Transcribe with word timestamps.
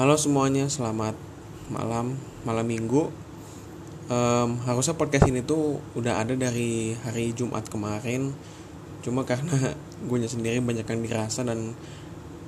Halo 0.00 0.16
semuanya, 0.16 0.64
selamat 0.64 1.12
malam, 1.68 2.16
malam 2.48 2.64
minggu. 2.64 3.12
Um, 4.08 4.56
harusnya 4.64 4.96
podcast 4.96 5.28
ini 5.28 5.44
tuh 5.44 5.76
udah 5.92 6.24
ada 6.24 6.32
dari 6.32 6.96
hari 7.04 7.36
Jumat 7.36 7.68
kemarin. 7.68 8.32
Cuma 9.04 9.28
karena 9.28 9.76
gue 10.08 10.16
sendiri 10.24 10.64
banyak 10.64 10.88
yang 10.88 11.04
dirasa 11.04 11.44
dan 11.44 11.76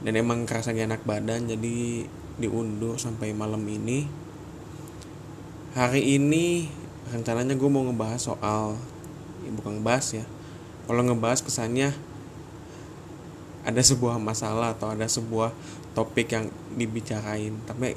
dan 0.01 0.13
emang 0.17 0.49
kerasa 0.49 0.73
gak 0.73 0.97
enak 0.97 1.03
badan, 1.05 1.45
jadi 1.45 2.09
diundur 2.41 2.97
sampai 2.97 3.37
malam 3.37 3.61
ini. 3.69 4.09
Hari 5.77 6.09
ini 6.09 6.73
rencananya 7.13 7.53
gue 7.53 7.69
mau 7.69 7.85
ngebahas 7.85 8.33
soal, 8.33 8.81
ya 9.45 9.53
bukan 9.53 9.77
ngebahas 9.77 10.25
ya. 10.25 10.25
Kalau 10.89 11.05
ngebahas 11.05 11.45
kesannya 11.45 11.93
ada 13.69 13.83
sebuah 13.85 14.17
masalah 14.17 14.73
atau 14.73 14.97
ada 14.97 15.05
sebuah 15.05 15.53
topik 15.93 16.33
yang 16.33 16.49
dibicarain. 16.77 17.57
Tapi 17.65 17.97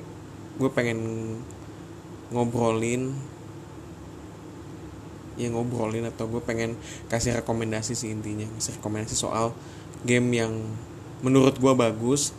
gue 0.56 0.70
pengen 0.72 1.00
ngobrolin 2.32 3.16
ya 5.36 5.52
ngobrolin 5.52 6.08
atau 6.08 6.32
gue 6.32 6.40
pengen 6.40 6.80
kasih 7.12 7.36
rekomendasi 7.40 7.96
sih 7.96 8.12
intinya. 8.12 8.48
Kasih 8.56 8.80
rekomendasi 8.80 9.16
soal 9.16 9.52
game 10.08 10.32
yang 10.32 10.54
menurut 11.24 11.60
gue 11.60 11.74
bagus 11.76 12.32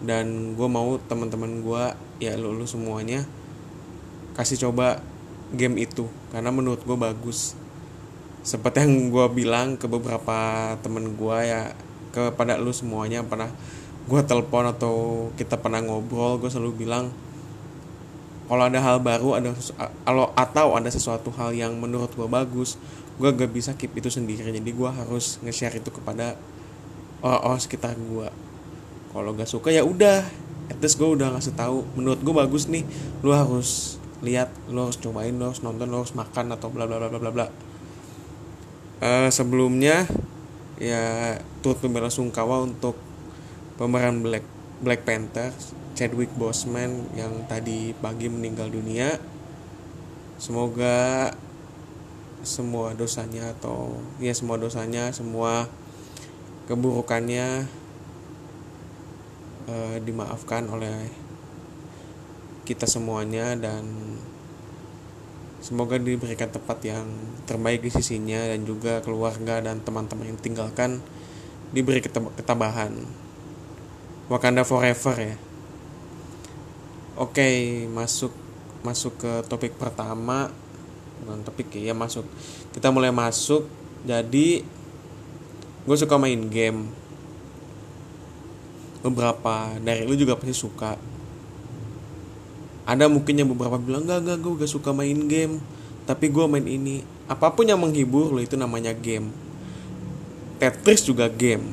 dan 0.00 0.54
gue 0.54 0.68
mau 0.70 0.96
teman-teman 1.10 1.60
gue 1.60 1.84
ya 2.22 2.38
lu, 2.38 2.54
lu 2.54 2.64
semuanya 2.64 3.26
kasih 4.38 4.68
coba 4.68 5.02
game 5.52 5.82
itu. 5.82 6.06
Karena 6.30 6.54
menurut 6.54 6.80
gue 6.84 6.96
bagus. 6.96 7.58
Seperti 8.46 8.86
yang 8.86 9.12
gue 9.12 9.26
bilang 9.34 9.76
ke 9.76 9.84
beberapa 9.90 10.72
temen 10.80 11.18
gue 11.18 11.38
ya 11.44 11.74
kepada 12.14 12.56
lu 12.56 12.72
semuanya 12.72 13.20
pernah 13.20 13.52
gue 14.08 14.20
telepon 14.24 14.64
atau 14.64 14.94
kita 15.36 15.60
pernah 15.60 15.84
ngobrol 15.84 16.40
gue 16.40 16.48
selalu 16.48 16.88
bilang 16.88 17.12
kalau 18.48 18.64
ada 18.64 18.80
hal 18.80 18.96
baru 19.04 19.36
ada 19.36 19.52
kalau 20.08 20.32
atau 20.32 20.72
ada 20.72 20.88
sesuatu 20.88 21.28
hal 21.36 21.52
yang 21.52 21.76
menurut 21.76 22.08
gue 22.16 22.24
bagus 22.24 22.80
gue 23.18 23.30
gak 23.34 23.50
bisa 23.50 23.74
keep 23.74 23.92
itu 23.98 24.08
sendiri. 24.08 24.46
Jadi 24.46 24.70
gue 24.70 24.90
harus 24.90 25.42
nge-share 25.42 25.82
itu 25.82 25.90
kepada 25.90 26.38
orang-orang 27.20 27.60
sekitar 27.60 27.98
gue 27.98 28.30
kalau 29.10 29.34
gak 29.34 29.50
suka 29.50 29.74
ya 29.74 29.82
udah. 29.82 30.22
At 30.68 30.78
least 30.78 31.00
gue 31.00 31.08
udah 31.08 31.34
ngasih 31.34 31.58
tahu 31.58 31.82
menurut 31.98 32.22
gue 32.22 32.34
bagus 32.34 32.70
nih. 32.70 32.86
Lu 33.26 33.34
harus 33.34 33.98
lihat 34.22 34.50
lu 34.70 34.86
harus 34.86 34.98
cobain 34.98 35.34
lu 35.34 35.50
harus 35.50 35.62
nonton 35.62 35.90
lu 35.90 36.02
harus 36.02 36.14
makan 36.14 36.54
atau 36.54 36.70
bla 36.70 36.86
bla 36.86 37.02
bla 37.02 37.10
bla 37.10 37.30
bla. 37.34 37.46
Uh, 38.98 39.30
sebelumnya 39.30 40.06
ya 40.78 41.34
turut 41.62 41.82
membela 41.82 42.10
sungkawa 42.10 42.62
untuk 42.62 42.94
pemeran 43.78 44.20
Black 44.20 44.44
Black 44.82 45.06
Panther 45.06 45.54
Chadwick 45.94 46.34
Boseman 46.34 47.08
yang 47.14 47.46
tadi 47.46 47.94
pagi 47.96 48.26
meninggal 48.28 48.68
dunia 48.68 49.16
semoga 50.38 51.30
semua 52.42 52.94
dosanya 52.94 53.54
atau 53.54 53.98
ya 54.22 54.34
semua 54.34 54.58
dosanya 54.58 55.10
semua 55.10 55.66
keburukannya 56.66 57.66
uh, 59.66 59.96
dimaafkan 60.02 60.66
oleh 60.70 61.10
kita 62.68 62.84
semuanya 62.84 63.56
dan 63.56 63.86
Semoga 65.58 65.98
diberikan 65.98 66.46
tempat 66.46 66.78
yang 66.86 67.04
terbaik 67.42 67.82
di 67.82 67.90
sisinya 67.90 68.38
dan 68.38 68.62
juga 68.62 69.02
keluarga 69.02 69.58
dan 69.58 69.82
teman-teman 69.82 70.30
yang 70.30 70.38
tinggalkan 70.38 71.02
diberi 71.74 71.98
ketabahan. 72.00 72.94
Wakanda 74.28 74.64
forever 74.64 75.16
ya. 75.16 75.36
Oke, 77.18 77.48
masuk 77.90 78.30
masuk 78.84 79.16
ke 79.16 79.32
topik 79.48 79.74
pertama. 79.80 80.52
Bukan 81.24 81.42
topik 81.42 81.72
ya, 81.74 81.96
masuk. 81.96 82.28
Kita 82.70 82.92
mulai 82.92 83.10
masuk. 83.10 83.64
Jadi 84.04 84.62
gue 85.88 85.96
suka 85.96 86.20
main 86.20 86.38
game. 86.46 86.92
Beberapa 89.00 89.74
dari 89.80 90.04
lu 90.04 90.12
juga 90.12 90.36
pasti 90.36 90.52
suka 90.52 91.00
ada 92.88 93.04
mungkin 93.04 93.36
yang 93.36 93.52
beberapa 93.52 93.76
bilang 93.76 94.08
gak 94.08 94.24
gak 94.24 94.38
gue 94.40 94.64
gak 94.64 94.72
suka 94.72 94.96
main 94.96 95.28
game 95.28 95.60
tapi 96.08 96.32
gue 96.32 96.40
main 96.48 96.64
ini 96.64 97.04
apa 97.28 97.52
pun 97.52 97.68
yang 97.68 97.76
menghibur 97.76 98.32
lo 98.32 98.40
itu 98.40 98.56
namanya 98.56 98.96
game 98.96 99.28
Tetris 100.56 101.04
juga 101.04 101.28
game 101.28 101.68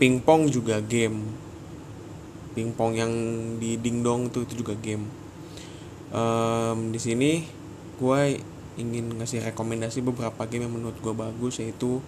pingpong 0.00 0.48
juga 0.48 0.80
game. 0.80 1.20
Pingpong 2.56 2.92
yang 2.96 3.12
di 3.60 3.76
dingdong 3.76 4.32
itu 4.32 4.48
itu 4.48 4.64
juga 4.64 4.72
game. 4.80 5.04
Um, 6.10 6.90
di 6.90 6.98
sini 6.98 7.44
gue 8.00 8.20
ingin 8.80 9.20
ngasih 9.20 9.44
rekomendasi 9.52 10.00
beberapa 10.00 10.48
game 10.48 10.66
yang 10.66 10.74
menurut 10.74 10.96
gue 10.98 11.12
bagus 11.12 11.60
yaitu 11.60 12.00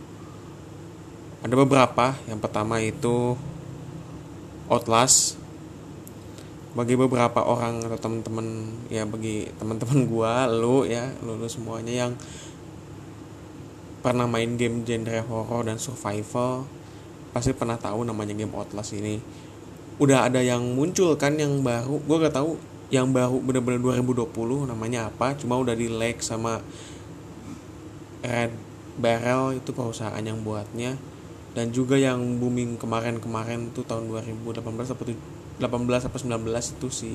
ada 1.44 1.52
beberapa. 1.52 2.16
Yang 2.24 2.40
pertama 2.40 2.80
itu 2.80 3.36
Outlast. 4.72 5.36
Bagi 6.72 6.96
beberapa 6.96 7.44
orang 7.44 7.84
atau 7.84 8.00
teman-teman 8.00 8.64
ya 8.88 9.04
bagi 9.04 9.44
teman-teman 9.60 10.06
gua 10.10 10.48
lu 10.48 10.88
ya 10.88 11.12
lu, 11.20 11.36
lu 11.36 11.44
semuanya 11.44 12.08
yang 12.08 12.12
pernah 14.00 14.24
main 14.24 14.56
game 14.56 14.80
genre 14.80 15.20
horror 15.28 15.68
dan 15.68 15.76
survival 15.76 16.64
pasti 17.32 17.56
pernah 17.56 17.80
tahu 17.80 18.04
namanya 18.04 18.36
game 18.36 18.52
Outlast 18.52 18.92
ini. 18.96 19.18
Udah 20.00 20.28
ada 20.28 20.40
yang 20.40 20.62
muncul 20.76 21.16
kan 21.16 21.36
yang 21.36 21.64
baru 21.64 22.00
gua 22.04 22.28
gak 22.28 22.36
tahu 22.36 22.56
yang 22.92 23.08
baru 23.08 23.40
bener-bener 23.40 23.80
2020 24.04 24.68
namanya 24.68 25.08
apa 25.08 25.32
cuma 25.40 25.56
udah 25.56 25.72
di 25.72 25.88
like 25.88 26.20
sama 26.20 26.60
Red 28.20 28.52
Barrel 29.00 29.56
itu 29.56 29.72
perusahaan 29.72 30.20
yang 30.20 30.44
buatnya. 30.44 31.00
Dan 31.52 31.68
juga 31.68 32.00
yang 32.00 32.40
booming 32.40 32.80
kemarin-kemarin 32.80 33.76
tuh 33.76 33.84
tahun 33.84 34.08
2018 34.08 34.56
atau 34.88 35.04
18 35.04 36.08
atau 36.08 36.18
19 36.20 36.48
itu 36.48 36.88
si 36.88 37.12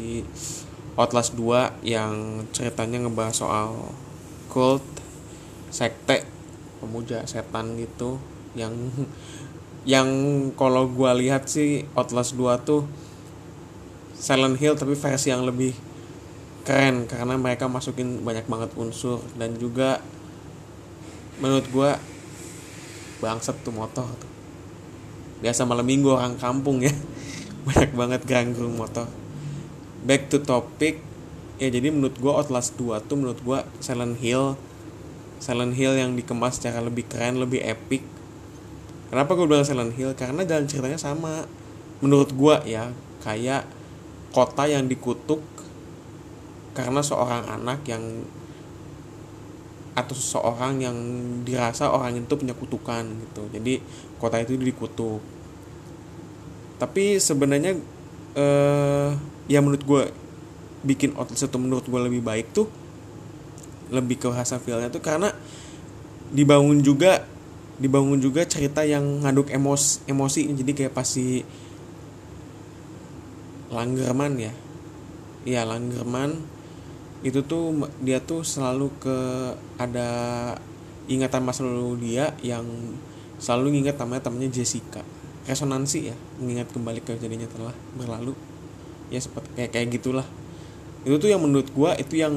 Outlast 0.94 1.34
2 1.34 1.82
yang 1.86 2.46
ceritanya 2.54 3.06
ngebahas 3.06 3.34
soal 3.34 3.94
cult 4.50 4.86
sekte 5.74 6.26
pemuja 6.82 7.26
setan 7.26 7.78
gitu 7.78 8.22
yang 8.58 8.74
yang 9.88 10.08
kalau 10.60 10.92
gue 10.92 11.12
lihat 11.24 11.48
sih 11.48 11.88
Outlast 11.96 12.36
2 12.36 12.60
tuh 12.68 12.84
Silent 14.20 14.60
Hill 14.60 14.76
tapi 14.76 15.00
versi 15.00 15.32
yang 15.32 15.48
lebih 15.48 15.72
keren 16.68 17.08
karena 17.08 17.40
mereka 17.40 17.72
masukin 17.72 18.20
banyak 18.20 18.44
banget 18.52 18.76
unsur 18.76 19.24
dan 19.40 19.56
juga 19.56 20.04
menurut 21.40 21.64
gue 21.72 21.92
bangsat 23.24 23.64
tuh 23.64 23.72
motor 23.72 24.04
tuh. 24.04 24.32
Biasa 25.40 25.64
malam 25.64 25.88
minggu 25.88 26.12
orang 26.12 26.36
kampung 26.36 26.84
ya 26.84 26.92
banyak 27.72 27.96
banget 27.96 28.22
ganggu 28.28 28.68
motor. 28.68 29.08
Back 30.04 30.28
to 30.28 30.44
topic 30.44 31.00
ya 31.64 31.72
jadi 31.72 31.96
menurut 31.96 32.20
gue 32.20 32.28
Outlast 32.28 32.76
2 32.76 33.08
tuh 33.08 33.16
menurut 33.16 33.40
gue 33.40 33.60
Silent 33.80 34.20
Hill 34.20 34.60
Silent 35.40 35.80
Hill 35.80 35.96
yang 35.96 36.12
dikemas 36.20 36.60
secara 36.60 36.84
lebih 36.84 37.08
keren 37.08 37.40
lebih 37.40 37.64
epic 37.64 38.17
kenapa 39.10 39.36
gue 39.36 39.46
bilang 39.48 39.68
Silent 39.68 39.94
Hill? 39.96 40.14
Karena 40.14 40.44
jalan 40.44 40.66
ceritanya 40.68 41.00
sama. 41.00 41.46
Menurut 42.04 42.32
gue 42.34 42.56
ya 42.70 42.94
kayak 43.26 43.66
kota 44.32 44.70
yang 44.70 44.86
dikutuk 44.86 45.42
karena 46.78 47.02
seorang 47.02 47.42
anak 47.50 47.82
yang 47.90 48.04
atau 49.98 50.14
seseorang 50.14 50.78
yang 50.78 50.98
dirasa 51.42 51.90
orang 51.90 52.22
itu 52.22 52.34
punya 52.38 52.54
kutukan 52.54 53.02
gitu. 53.02 53.50
Jadi 53.50 53.82
kota 54.22 54.38
itu 54.38 54.54
dikutuk. 54.54 55.22
Tapi 56.78 57.18
sebenarnya 57.18 57.74
uh, 58.38 59.18
ya 59.50 59.60
menurut 59.66 59.82
gue 59.82 60.02
bikin 60.86 61.18
Outlast 61.18 61.50
itu 61.50 61.58
menurut 61.58 61.90
gue 61.90 61.98
lebih 61.98 62.22
baik 62.22 62.54
tuh 62.54 62.70
lebih 63.90 64.22
ke 64.22 64.28
rasa 64.30 64.60
feelnya 64.62 64.92
tuh 64.92 65.02
karena 65.02 65.32
dibangun 66.30 66.84
juga 66.84 67.24
dibangun 67.78 68.18
juga 68.18 68.46
cerita 68.46 68.82
yang 68.82 69.24
ngaduk 69.24 69.54
emos 69.54 70.02
emosi. 70.10 70.50
Jadi 70.54 70.72
kayak 70.74 70.94
pasti 70.94 71.46
Langgerman 73.68 74.34
ya. 74.40 74.54
Iya 75.46 75.62
Langgerman. 75.68 76.38
Itu 77.22 77.46
tuh 77.46 77.90
dia 78.02 78.22
tuh 78.22 78.42
selalu 78.46 78.88
ke 79.02 79.18
ada 79.78 80.10
ingatan 81.08 81.42
masa 81.46 81.64
lalu 81.64 82.12
dia 82.12 82.36
yang 82.44 82.66
selalu 83.38 83.86
ingat 83.86 84.02
namanya 84.02 84.28
temannya 84.28 84.50
Jessica. 84.50 85.02
Resonansi 85.48 86.12
ya 86.12 86.16
mengingat 86.42 86.74
kembali 86.74 87.00
ke 87.06 87.16
jadinya 87.20 87.48
telah 87.48 87.76
berlalu. 87.96 88.34
Ya 89.08 89.22
seperti 89.22 89.50
kayak 89.56 89.72
kayak 89.72 89.88
gitulah. 90.00 90.28
Itu 91.08 91.22
tuh 91.22 91.30
yang 91.32 91.40
menurut 91.40 91.72
gua 91.72 91.96
itu 91.96 92.20
yang 92.20 92.36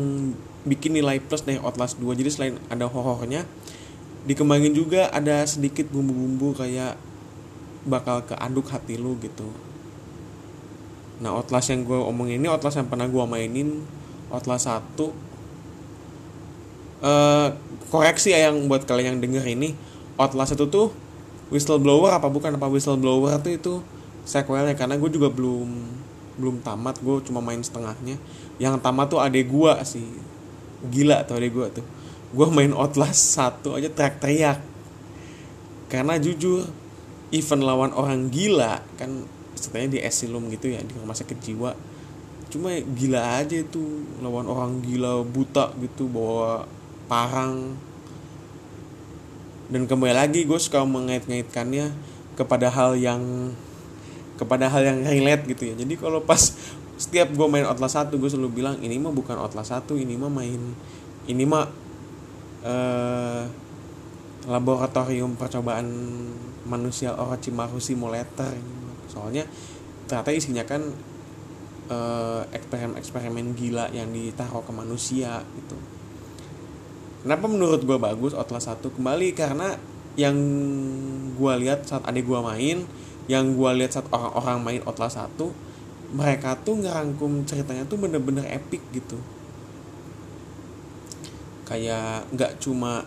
bikin 0.64 0.92
nilai 0.92 1.18
plus 1.24 1.40
dari 1.40 1.56
Outlast 1.56 1.96
2 1.96 2.12
jadi 2.20 2.28
selain 2.28 2.54
ada 2.68 2.84
horornya 2.84 3.48
dikembangin 4.28 4.76
juga 4.76 5.08
ada 5.08 5.40
sedikit 5.48 5.88
bumbu-bumbu 5.88 6.52
kayak 6.60 6.96
bakal 7.88 8.20
keaduk 8.28 8.68
hati 8.68 9.00
lu 9.00 9.16
gitu. 9.24 9.48
Nah 11.20 11.36
Outlast 11.36 11.72
yang 11.72 11.84
gue 11.84 11.96
omongin 11.96 12.40
ini 12.44 12.48
Outlast 12.48 12.80
yang 12.80 12.88
pernah 12.88 13.08
gue 13.08 13.24
mainin 13.24 13.80
Outlast 14.28 14.68
1 14.68 15.00
uh, 15.00 15.08
koreksi 17.88 18.36
ya 18.36 18.52
yang 18.52 18.68
buat 18.68 18.84
kalian 18.84 19.16
yang 19.16 19.20
denger 19.24 19.44
ini 19.48 19.72
Outlast 20.20 20.56
itu 20.56 20.68
tuh 20.68 20.92
whistleblower 21.48 22.12
apa 22.12 22.28
bukan? 22.28 22.60
Apa 22.60 22.68
whistleblower 22.68 23.40
tuh 23.40 23.52
itu 23.56 23.74
sequelnya? 24.28 24.76
Karena 24.76 25.00
gue 25.00 25.08
juga 25.08 25.32
belum 25.32 25.68
belum 26.36 26.60
tamat 26.60 27.00
gue 27.00 27.24
cuma 27.24 27.40
main 27.40 27.60
setengahnya. 27.64 28.20
Yang 28.60 28.84
tamat 28.84 29.08
tuh 29.08 29.20
adek 29.24 29.48
gue 29.48 29.72
sih. 29.88 30.04
Gila 30.92 31.24
tuh 31.24 31.40
adek 31.40 31.52
gue 31.56 31.66
tuh 31.80 31.86
gue 32.30 32.46
main 32.50 32.70
Outlast 32.74 33.34
satu 33.34 33.74
aja 33.74 33.90
teriak-teriak. 33.90 34.62
Karena 35.90 36.18
jujur 36.22 36.70
event 37.34 37.62
lawan 37.62 37.90
orang 37.94 38.30
gila 38.30 38.82
kan 38.94 39.26
sebenarnya 39.58 39.90
di 39.90 40.00
asylum 40.02 40.50
gitu 40.50 40.70
ya 40.70 40.82
di 40.82 40.94
rumah 40.98 41.14
sakit 41.14 41.38
jiwa 41.42 41.74
cuma 42.50 42.74
gila 42.82 43.38
aja 43.40 43.62
itu. 43.62 44.04
Lawan 44.18 44.50
orang 44.50 44.82
gila 44.82 45.22
buta 45.22 45.70
gitu 45.78 46.10
bawa 46.10 46.66
parang. 47.06 47.78
Dan 49.70 49.86
kembali 49.86 50.10
lagi 50.10 50.42
gue 50.44 50.58
suka 50.58 50.82
mengait-ngaitkannya 50.82 51.94
kepada 52.34 52.66
hal 52.74 52.98
yang 52.98 53.54
kepada 54.34 54.66
hal 54.66 54.82
yang 54.82 54.98
relate 55.06 55.46
gitu 55.46 55.70
ya. 55.70 55.74
Jadi 55.78 55.94
kalau 55.94 56.18
pas 56.26 56.58
setiap 57.00 57.32
gue 57.32 57.46
main 57.48 57.64
Outlast 57.64 57.96
1 57.96 58.12
gue 58.12 58.28
selalu 58.28 58.60
bilang 58.60 58.76
ini 58.82 58.98
mah 58.98 59.14
bukan 59.14 59.38
Outlast 59.38 59.72
1 59.72 59.94
ini 60.02 60.18
mah 60.18 60.28
main 60.28 60.60
ini 61.30 61.44
mah 61.46 61.70
eh, 62.64 63.44
laboratorium 64.48 65.36
percobaan 65.36 65.86
manusia 66.64 67.12
Orochimaru 67.16 67.80
Simulator 67.80 68.52
soalnya 69.10 69.44
ternyata 70.06 70.30
isinya 70.32 70.64
kan 70.64 70.82
eh, 71.90 72.42
eksperimen-eksperimen 72.54 73.56
gila 73.58 73.90
yang 73.90 74.10
ditaruh 74.10 74.62
ke 74.64 74.72
manusia 74.72 75.42
gitu. 75.58 75.76
Kenapa 77.20 77.44
menurut 77.52 77.84
gue 77.84 77.98
bagus 78.00 78.32
Outlast 78.32 78.72
1 78.80 78.96
kembali 78.96 79.36
karena 79.36 79.76
yang 80.16 80.36
gue 81.36 81.52
lihat 81.60 81.84
saat 81.84 82.02
adik 82.08 82.24
gue 82.24 82.40
main 82.40 82.88
yang 83.28 83.54
gue 83.54 83.70
lihat 83.76 83.94
saat 83.94 84.06
orang-orang 84.10 84.58
main 84.64 84.82
Outlast 84.88 85.20
1 85.20 85.36
mereka 86.10 86.58
tuh 86.58 86.82
ngerangkum 86.82 87.46
ceritanya 87.46 87.86
tuh 87.86 88.00
bener-bener 88.00 88.42
epic 88.50 88.82
gitu 88.90 89.20
kayak 91.70 92.26
nggak 92.34 92.58
cuma 92.58 93.06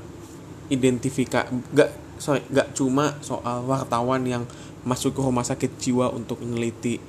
identifikasi 0.71 1.51
nggak 1.75 1.89
sorry 2.15 2.39
nggak 2.48 2.71
cuma 2.71 3.19
soal 3.19 3.68
wartawan 3.68 4.24
yang 4.24 4.48
masuk 4.88 5.12
ke 5.12 5.19
rumah 5.19 5.44
sakit 5.44 5.75
jiwa 5.75 6.07
untuk 6.15 6.39
meneliti 6.39 7.00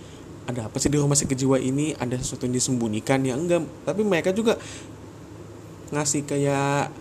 ada 0.45 0.69
apa 0.69 0.77
sih 0.77 0.93
di 0.93 1.01
rumah 1.01 1.17
sakit 1.17 1.37
jiwa 1.37 1.57
ini 1.57 1.97
ada 1.97 2.21
sesuatu 2.21 2.45
yang 2.45 2.57
disembunyikan 2.57 3.25
ya 3.25 3.35
enggak. 3.37 3.65
Tapi 3.89 4.05
mereka 4.05 4.31
juga 4.37 4.61
ngasih 5.89 6.29
kayak 6.29 6.93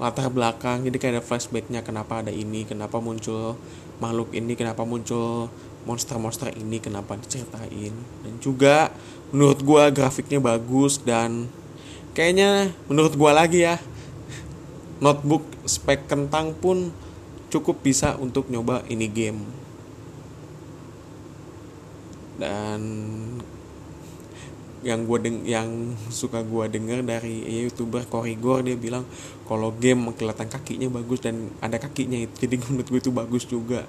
latar 0.00 0.26
belakang 0.32 0.82
jadi 0.82 0.96
kayak 0.98 1.12
ada 1.18 1.22
flashbacknya 1.22 1.80
kenapa 1.86 2.26
ada 2.26 2.32
ini 2.34 2.66
kenapa 2.66 2.98
muncul 2.98 3.54
makhluk 4.02 4.34
ini 4.34 4.58
kenapa 4.58 4.82
muncul 4.82 5.46
monster-monster 5.84 6.50
ini 6.56 6.80
kenapa 6.80 7.20
diceritain. 7.20 7.92
Dan 8.24 8.34
juga 8.40 8.88
menurut 9.28 9.60
gua 9.60 9.92
grafiknya 9.92 10.40
bagus 10.40 10.96
dan 11.04 11.52
kayaknya 12.14 12.70
menurut 12.86 13.18
gua 13.18 13.34
lagi 13.34 13.66
ya 13.66 13.76
notebook 15.02 15.44
spek 15.68 16.06
kentang 16.06 16.54
pun 16.56 16.88
cukup 17.52 17.84
bisa 17.84 18.16
untuk 18.16 18.48
nyoba 18.48 18.80
ini 18.90 19.06
game. 19.10 19.44
Dan 22.34 22.80
yang 24.84 25.08
gue 25.08 25.18
deng 25.20 25.38
yang 25.48 25.96
suka 26.12 26.44
gue 26.44 26.68
denger 26.68 27.00
dari 27.08 27.40
ya, 27.46 27.64
youtuber 27.64 28.04
Korigor 28.04 28.60
dia 28.60 28.76
bilang 28.76 29.08
kalau 29.48 29.72
game 29.72 30.12
kelihatan 30.12 30.44
kakinya 30.52 30.92
bagus 30.92 31.24
dan 31.24 31.48
ada 31.64 31.80
kakinya 31.80 32.20
itu 32.20 32.44
jadi 32.44 32.60
menurut 32.68 32.88
gue 32.90 33.00
itu 33.00 33.12
bagus 33.14 33.44
juga. 33.48 33.86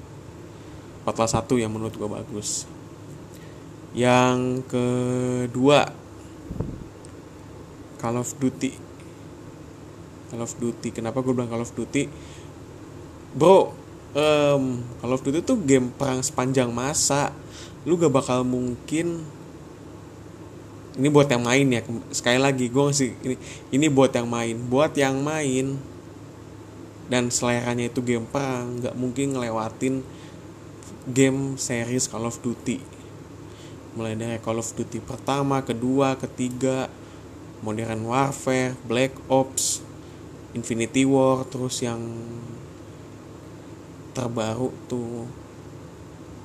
Outlast 1.05 1.37
satu 1.37 1.57
yang 1.57 1.71
menurut 1.73 1.95
gue 1.95 2.09
bagus. 2.09 2.65
Yang 3.95 4.67
kedua 4.67 6.04
Call 7.97 8.19
of 8.19 8.31
Duty. 8.37 8.71
Call 10.31 10.41
of 10.43 10.53
Duty. 10.57 10.89
Kenapa 10.91 11.21
gue 11.21 11.33
bilang 11.33 11.51
Call 11.51 11.63
of 11.63 11.71
Duty? 11.73 12.07
Bro 13.35 13.75
um, 14.15 14.81
Call 15.03 15.13
of 15.13 15.21
Duty 15.21 15.43
tuh 15.43 15.59
game 15.61 15.91
perang 15.93 16.23
sepanjang 16.23 16.71
masa. 16.71 17.35
Lu 17.83 17.99
gak 17.99 18.11
bakal 18.11 18.41
mungkin 18.47 19.27
ini 20.95 21.11
buat 21.11 21.27
yang 21.27 21.43
main 21.43 21.67
ya 21.67 21.83
sekali 22.15 22.39
lagi 22.39 22.71
gue 22.71 22.83
ngasih 22.87 23.11
ini 23.27 23.35
ini 23.75 23.87
buat 23.91 24.15
yang 24.15 24.31
main. 24.31 24.55
Buat 24.55 24.95
yang 24.95 25.19
main 25.19 25.75
dan 27.11 27.29
seleranya 27.29 27.91
itu 27.91 28.01
game 28.01 28.25
perang 28.25 28.81
nggak 28.81 28.95
mungkin 28.97 29.35
ngelewatin 29.35 30.01
game 31.05 31.59
series 31.59 32.07
Call 32.07 32.25
of 32.25 32.39
Duty. 32.39 32.79
Mulai 33.99 34.15
dari 34.15 34.39
Call 34.39 34.63
of 34.63 34.71
Duty 34.71 35.03
pertama 35.03 35.61
kedua 35.61 36.15
ketiga 36.15 36.87
Modern 37.63 38.03
Warfare 38.03 38.75
Black 38.87 39.15
Ops 39.31 39.85
Infinity 40.55 41.03
War 41.03 41.43
terus 41.47 41.83
yang 41.83 41.99
terbaru 44.15 44.71
tuh 44.87 45.27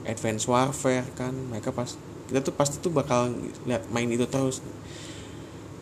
Advanced 0.02 0.50
Warfare 0.50 1.06
kan. 1.14 1.32
Mereka 1.32 1.70
pas 1.70 1.94
kita 2.26 2.42
tuh 2.42 2.54
pasti 2.54 2.82
tuh 2.82 2.90
bakal 2.90 3.30
lihat 3.66 3.86
main 3.94 4.10
itu 4.10 4.26
terus. 4.26 4.62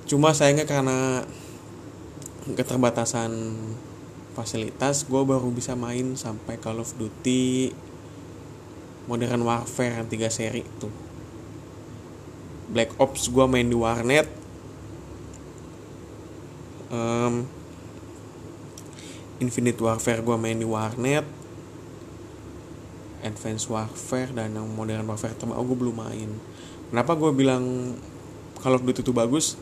Cuma 0.08 0.36
sayangnya 0.36 0.64
karena 0.68 1.24
keterbatasan 2.48 3.32
fasilitas 4.38 5.04
gue 5.04 5.18
baru 5.18 5.50
bisa 5.50 5.74
main 5.74 6.14
sampai 6.14 6.56
Call 6.62 6.78
of 6.78 6.94
Duty 6.94 7.74
Modern 9.10 9.42
Warfare 9.42 9.98
yang 9.98 10.06
tiga 10.06 10.30
seri 10.30 10.62
itu 10.62 10.88
Black 12.70 12.94
Ops 13.02 13.32
gue 13.34 13.44
main 13.50 13.66
di 13.66 13.74
warnet 13.74 14.37
um, 16.92 17.46
Infinite 19.38 19.78
Warfare 19.78 20.20
gue 20.20 20.36
main 20.36 20.58
di 20.58 20.66
warnet. 20.66 21.24
Advance 23.18 23.66
Warfare 23.66 24.30
dan 24.30 24.54
yang 24.54 24.70
Modern 24.70 25.02
Warfare 25.06 25.34
terbaru 25.34 25.74
gue 25.74 25.78
belum 25.86 25.96
main. 25.98 26.30
Kenapa 26.88 27.18
gue 27.18 27.30
bilang 27.34 27.94
kalau 28.62 28.78
Duty 28.78 29.02
itu 29.02 29.10
bagus? 29.10 29.58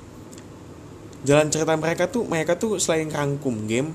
Jalan 1.25 1.49
cerita 1.49 1.75
mereka 1.75 2.07
tuh 2.07 2.29
mereka 2.29 2.55
tuh 2.55 2.77
selain 2.79 3.09
rangkum 3.09 3.67
game 3.67 3.91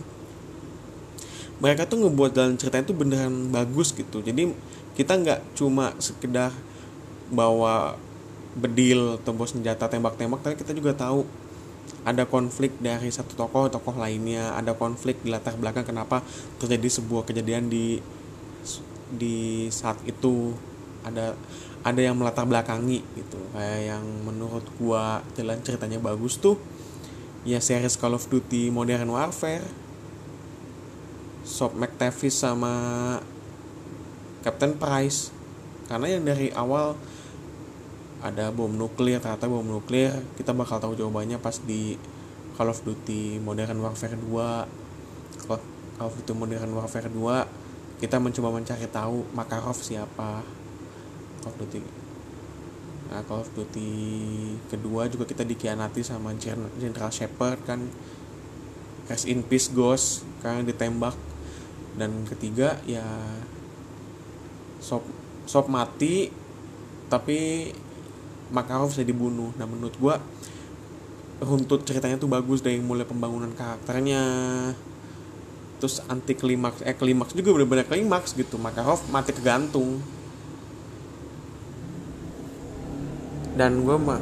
mereka 1.62 1.86
tuh 1.86 2.02
ngebuat 2.02 2.34
jalan 2.34 2.58
cerita 2.58 2.82
itu 2.82 2.92
beneran 2.98 3.54
bagus 3.54 3.94
gitu. 3.94 4.20
Jadi 4.26 4.50
kita 4.98 5.14
nggak 5.14 5.54
cuma 5.54 5.94
sekedar 6.02 6.50
bawa 7.30 7.96
bedil 8.58 9.16
tembus 9.24 9.56
senjata 9.56 9.88
tembak-tembak 9.88 10.44
tapi 10.44 10.60
kita 10.60 10.76
juga 10.76 10.92
tahu 10.92 11.24
ada 12.02 12.26
konflik 12.26 12.74
dari 12.82 13.14
satu 13.14 13.38
tokoh 13.38 13.70
tokoh 13.70 13.94
lainnya. 13.98 14.58
Ada 14.58 14.74
konflik 14.74 15.22
di 15.22 15.30
latar 15.30 15.54
belakang 15.58 15.86
kenapa 15.86 16.26
terjadi 16.58 17.02
sebuah 17.02 17.30
kejadian 17.30 17.70
di 17.70 18.02
di 19.14 19.70
saat 19.70 20.02
itu. 20.10 20.54
Ada 21.06 21.38
ada 21.82 22.02
yang 22.02 22.18
melatar 22.18 22.46
belakangi 22.46 23.06
gitu. 23.18 23.42
Kayak 23.54 23.98
yang 23.98 24.06
menurut 24.26 24.66
gua 24.82 25.22
jalan 25.38 25.62
ceritanya 25.62 26.02
bagus 26.02 26.38
tuh 26.38 26.58
ya 27.42 27.58
series 27.58 27.98
Call 27.98 28.18
of 28.18 28.26
Duty 28.30 28.70
Modern 28.74 29.10
Warfare. 29.10 29.66
Sob 31.42 31.74
McTavish 31.74 32.38
sama 32.38 32.74
Captain 34.46 34.78
Price. 34.78 35.34
Karena 35.90 36.08
yang 36.18 36.24
dari 36.26 36.50
awal 36.54 36.96
ada 38.22 38.54
bom 38.54 38.70
nuklir 38.70 39.18
ternyata 39.18 39.50
bom 39.50 39.66
nuklir 39.66 40.13
kita 40.38 40.54
bakal 40.54 40.78
tahu 40.78 40.94
jawabannya 40.94 41.42
pas 41.42 41.58
di 41.62 41.98
Call 42.54 42.70
of 42.70 42.86
Duty 42.86 43.42
Modern 43.42 43.82
Warfare 43.82 44.13
2 44.13 44.30
Call 45.98 46.08
of 46.08 46.13
Duty 46.22 46.34
Modern 46.38 46.72
Warfare 46.78 47.10
2 47.10 47.62
kita 48.01 48.18
mencoba 48.18 48.50
mencari 48.50 48.90
tahu 48.90 49.30
Makarov 49.38 49.78
siapa. 49.78 50.42
Call 51.46 51.54
of 51.54 51.56
Duty. 51.62 51.86
Nah 53.13 53.22
Call 53.30 53.46
of 53.46 53.54
Duty 53.54 53.94
kedua 54.74 55.06
juga 55.06 55.30
kita 55.30 55.46
dikhianati 55.46 56.01
sama 56.01 56.34
General 56.82 57.13
Shepard 57.13 57.62
kan. 57.62 57.86
Rest 59.06 59.30
in 59.30 59.46
Peace 59.46 59.70
Ghost 59.70 60.25
kan 60.42 60.66
ditembak. 60.66 61.13
Dan 61.94 62.25
ketiga 62.25 62.82
ya 62.90 63.06
Sop 64.82 65.06
Sop 65.46 65.70
mati 65.70 66.34
tapi 67.06 67.70
Makarov 68.51 68.91
bisa 68.91 69.08
dibunuh. 69.08 69.55
Nah 69.55 69.65
menurut 69.65 69.96
gua 69.98 70.20
runtut 71.41 71.81
ceritanya 71.81 72.22
tuh 72.22 72.29
bagus 72.29 72.62
dari 72.62 72.77
mulai 72.77 73.08
pembangunan 73.08 73.50
karakternya. 73.55 74.22
Terus 75.81 75.98
anti 76.05 76.38
klimaks 76.38 76.86
eh 76.86 76.93
klimaks 76.93 77.34
juga 77.34 77.58
benar-benar 77.58 77.89
klimaks 77.89 78.38
gitu. 78.38 78.62
Makarov 78.62 79.01
mati 79.10 79.34
kegantung. 79.34 79.98
Dan 83.58 83.81
gue 83.81 83.98
mah 83.98 84.22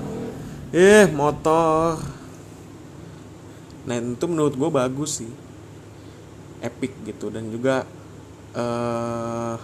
eh 0.72 1.06
motor. 1.12 2.00
Nah 3.84 3.96
itu 4.00 4.26
menurut 4.32 4.56
gue 4.56 4.70
bagus 4.72 5.20
sih. 5.20 5.32
Epic 6.64 6.96
gitu. 7.04 7.28
Dan 7.28 7.52
juga 7.52 7.84
uh, 8.56 9.60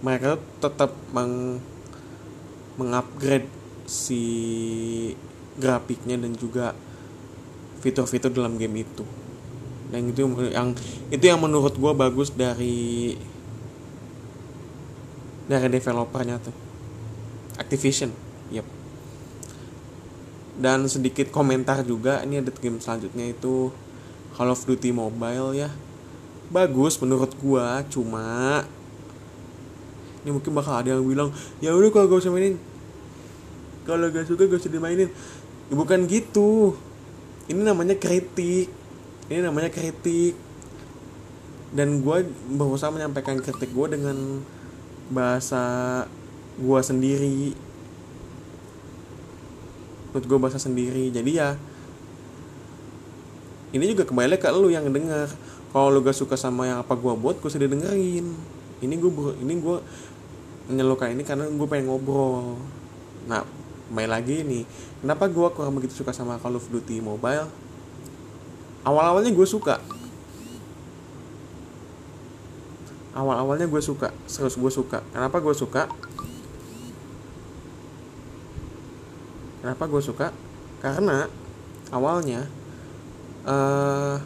mereka 0.00 0.38
tetap 0.62 0.94
meng 1.10 1.58
mengupgrade 2.78 3.59
si 3.90 4.22
grafiknya 5.58 6.14
dan 6.14 6.30
juga 6.38 6.78
fitur-fitur 7.82 8.30
dalam 8.30 8.54
game 8.54 8.86
itu. 8.86 9.02
Dan 9.90 10.14
itu 10.14 10.22
yang 10.54 10.78
itu 11.10 11.24
yang 11.26 11.42
menurut 11.42 11.74
gue 11.74 11.92
bagus 11.98 12.30
dari 12.30 13.18
dari 15.50 15.66
developernya 15.66 16.38
tuh. 16.38 16.54
Activision 17.58 18.14
yep. 18.54 18.62
Dan 20.54 20.86
sedikit 20.86 21.34
komentar 21.34 21.82
juga 21.82 22.22
ini 22.22 22.38
ada 22.38 22.54
game 22.54 22.78
selanjutnya 22.78 23.34
itu 23.34 23.74
Call 24.38 24.54
of 24.54 24.62
Duty 24.62 24.94
Mobile 24.94 25.58
ya. 25.58 25.74
Bagus 26.54 26.94
menurut 27.02 27.34
gua 27.42 27.82
cuma 27.90 28.62
ini 30.20 30.30
mungkin 30.36 30.52
bakal 30.52 30.84
ada 30.84 30.94
yang 30.94 31.02
bilang 31.02 31.30
ya 31.64 31.72
udah 31.72 31.88
kalau 31.88 32.06
gak 32.12 32.20
usah 32.20 32.32
mainin 32.34 32.60
kalau 33.84 34.10
gak 34.12 34.26
suka 34.28 34.46
gak 34.46 34.60
usah 34.60 34.72
dimainin. 34.72 35.10
Ya, 35.70 35.74
bukan 35.74 36.04
gitu. 36.06 36.76
Ini 37.50 37.60
namanya 37.62 37.96
kritik. 37.96 38.68
Ini 39.30 39.40
namanya 39.44 39.70
kritik. 39.72 40.34
Dan 41.70 42.02
gue 42.02 42.26
berusaha 42.54 42.90
menyampaikan 42.90 43.38
kritik 43.38 43.70
gue 43.70 43.86
dengan 43.94 44.42
bahasa 45.10 46.04
gue 46.58 46.80
sendiri. 46.82 47.54
Menurut 50.10 50.24
gue 50.26 50.38
bahasa 50.38 50.58
sendiri. 50.58 51.10
Jadi 51.14 51.30
ya 51.38 51.54
ini 53.70 53.86
juga 53.86 54.02
kembali 54.02 54.34
ke 54.38 54.50
lu 54.50 54.68
yang 54.74 54.90
denger. 54.90 55.30
Kalau 55.70 55.94
lu 55.94 56.02
gak 56.02 56.18
suka 56.18 56.34
sama 56.34 56.66
yang 56.66 56.82
apa 56.82 56.98
gue 56.98 57.14
buat 57.14 57.38
gue 57.38 57.50
sudah 57.50 57.70
dengerin 57.70 58.58
ini 58.80 58.94
gue 58.96 59.12
ini 59.44 59.52
gue 59.60 59.76
menyelukan 60.72 61.12
ini 61.12 61.22
karena 61.24 61.44
gue 61.48 61.66
pengen 61.68 61.92
ngobrol. 61.92 62.56
Nah 63.28 63.44
kembali 63.90 64.06
lagi 64.06 64.46
nih. 64.46 64.62
Kenapa 65.02 65.26
gue 65.26 65.48
kurang 65.50 65.74
begitu 65.74 65.98
suka 65.98 66.14
sama 66.14 66.38
Call 66.38 66.54
of 66.54 66.70
Duty 66.70 67.02
Mobile? 67.02 67.50
Awal-awalnya 68.86 69.34
gue 69.34 69.42
suka. 69.42 69.82
Awal-awalnya 73.18 73.66
gue 73.66 73.82
suka. 73.82 74.14
Terus 74.30 74.54
gue 74.54 74.70
suka. 74.70 75.02
Kenapa 75.10 75.42
gue 75.42 75.50
suka? 75.50 75.90
Kenapa 79.58 79.84
gue 79.90 80.02
suka? 80.06 80.30
Karena 80.78 81.26
awalnya 81.90 82.46
uh, 83.42 84.22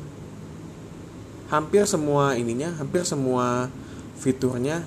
hampir 1.49 1.89
semua 1.89 2.37
ininya, 2.37 2.69
hampir 2.77 3.03
semua 3.09 3.73
fiturnya, 4.21 4.85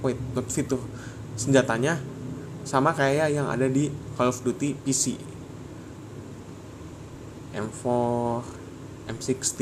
wait, 0.00 0.18
not 0.34 0.48
fitur, 0.50 0.82
senjatanya 1.38 2.15
sama 2.66 2.90
kayak 2.90 3.30
yang 3.30 3.46
ada 3.46 3.70
di 3.70 3.86
Call 4.18 4.34
of 4.34 4.42
Duty 4.42 4.74
PC. 4.82 5.14
M4, 7.54 7.86
M16, 9.06 9.54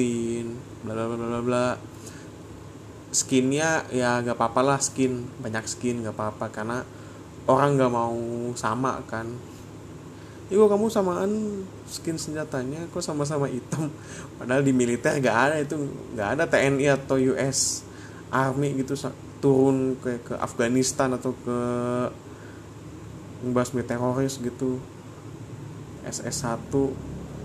bla 0.83 0.97
bla 0.97 1.05
bla 1.13 1.17
bla 1.29 1.41
bla. 1.45 1.67
Skinnya 3.13 3.87
ya 3.93 4.25
gak 4.25 4.41
apa-apa 4.41 4.65
lah 4.65 4.81
skin, 4.81 5.29
banyak 5.39 5.69
skin 5.69 6.01
gak 6.01 6.17
apa-apa. 6.17 6.49
Karena 6.49 6.81
orang 7.45 7.77
nggak 7.77 7.93
mau 7.93 8.17
sama 8.57 8.99
kan. 9.05 9.29
Iku 10.49 10.65
kamu 10.65 10.89
samaan 10.89 11.63
skin 11.85 12.17
senjatanya? 12.17 12.89
Kok 12.89 13.05
sama-sama 13.05 13.53
hitam? 13.53 13.93
Padahal 14.41 14.65
di 14.65 14.73
militer 14.73 15.21
gak 15.21 15.39
ada 15.53 15.57
itu. 15.61 15.77
Gak 16.17 16.41
ada 16.41 16.49
TNI 16.49 16.97
atau 16.97 17.21
US 17.21 17.85
Army 18.33 18.81
gitu 18.81 18.97
turun 19.45 20.01
ke 20.01 20.25
ke 20.25 20.35
Afghanistan 20.41 21.13
atau 21.13 21.37
ke 21.37 21.59
membasmi 23.45 23.85
teroris 23.85 24.41
gitu. 24.41 24.81
SS1 26.05 26.73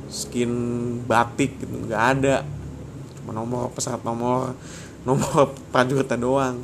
skin 0.09 0.51
batik 1.05 1.59
gitu 1.61 1.75
nggak 1.85 2.03
ada. 2.17 2.47
Cuma 3.19 3.31
nomor 3.35 3.69
pesawat 3.75 4.01
nomor 4.01 4.55
nomor 5.07 5.53
prajuritnya 5.69 6.17
doang. 6.17 6.57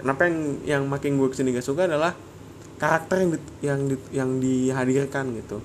Kenapa 0.00 0.24
yang 0.24 0.36
yang 0.64 0.82
makin 0.88 1.20
gue 1.20 1.28
ke 1.28 1.36
sini 1.36 1.52
gak 1.52 1.66
suka 1.68 1.84
adalah 1.84 2.16
karakter 2.80 3.20
yang 3.20 3.30
di, 3.36 3.38
yang 3.60 3.80
di, 3.84 3.96
yang 4.16 4.30
dihadirkan 4.40 5.36
gitu. 5.36 5.60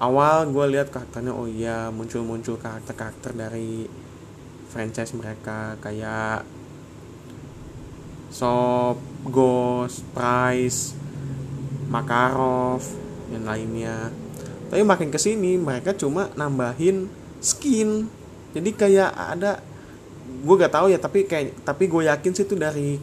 Awal 0.00 0.48
gue 0.48 0.64
lihat 0.72 0.88
karakternya 0.88 1.36
oh 1.36 1.44
iya 1.44 1.92
muncul 1.92 2.24
muncul 2.24 2.56
karakter 2.56 2.96
karakter 2.96 3.36
dari 3.36 3.84
franchise 4.72 5.12
mereka. 5.12 5.76
Kayak 5.84 6.48
Sop, 8.32 9.00
Ghost, 9.28 10.04
Price, 10.12 10.92
Makarov, 11.86 12.82
dan 13.30 13.42
lainnya. 13.46 14.10
Tapi 14.70 14.82
makin 14.82 15.14
ke 15.14 15.18
sini 15.18 15.54
mereka 15.58 15.94
cuma 15.94 16.30
nambahin 16.34 17.06
skin. 17.38 18.10
Jadi 18.50 18.70
kayak 18.74 19.10
ada, 19.14 19.62
gue 20.26 20.54
gak 20.58 20.74
tahu 20.74 20.86
ya 20.90 20.98
tapi 20.98 21.26
kayak 21.28 21.62
tapi 21.62 21.86
gue 21.86 22.02
yakin 22.10 22.32
sih 22.34 22.44
itu 22.44 22.58
dari 22.58 22.98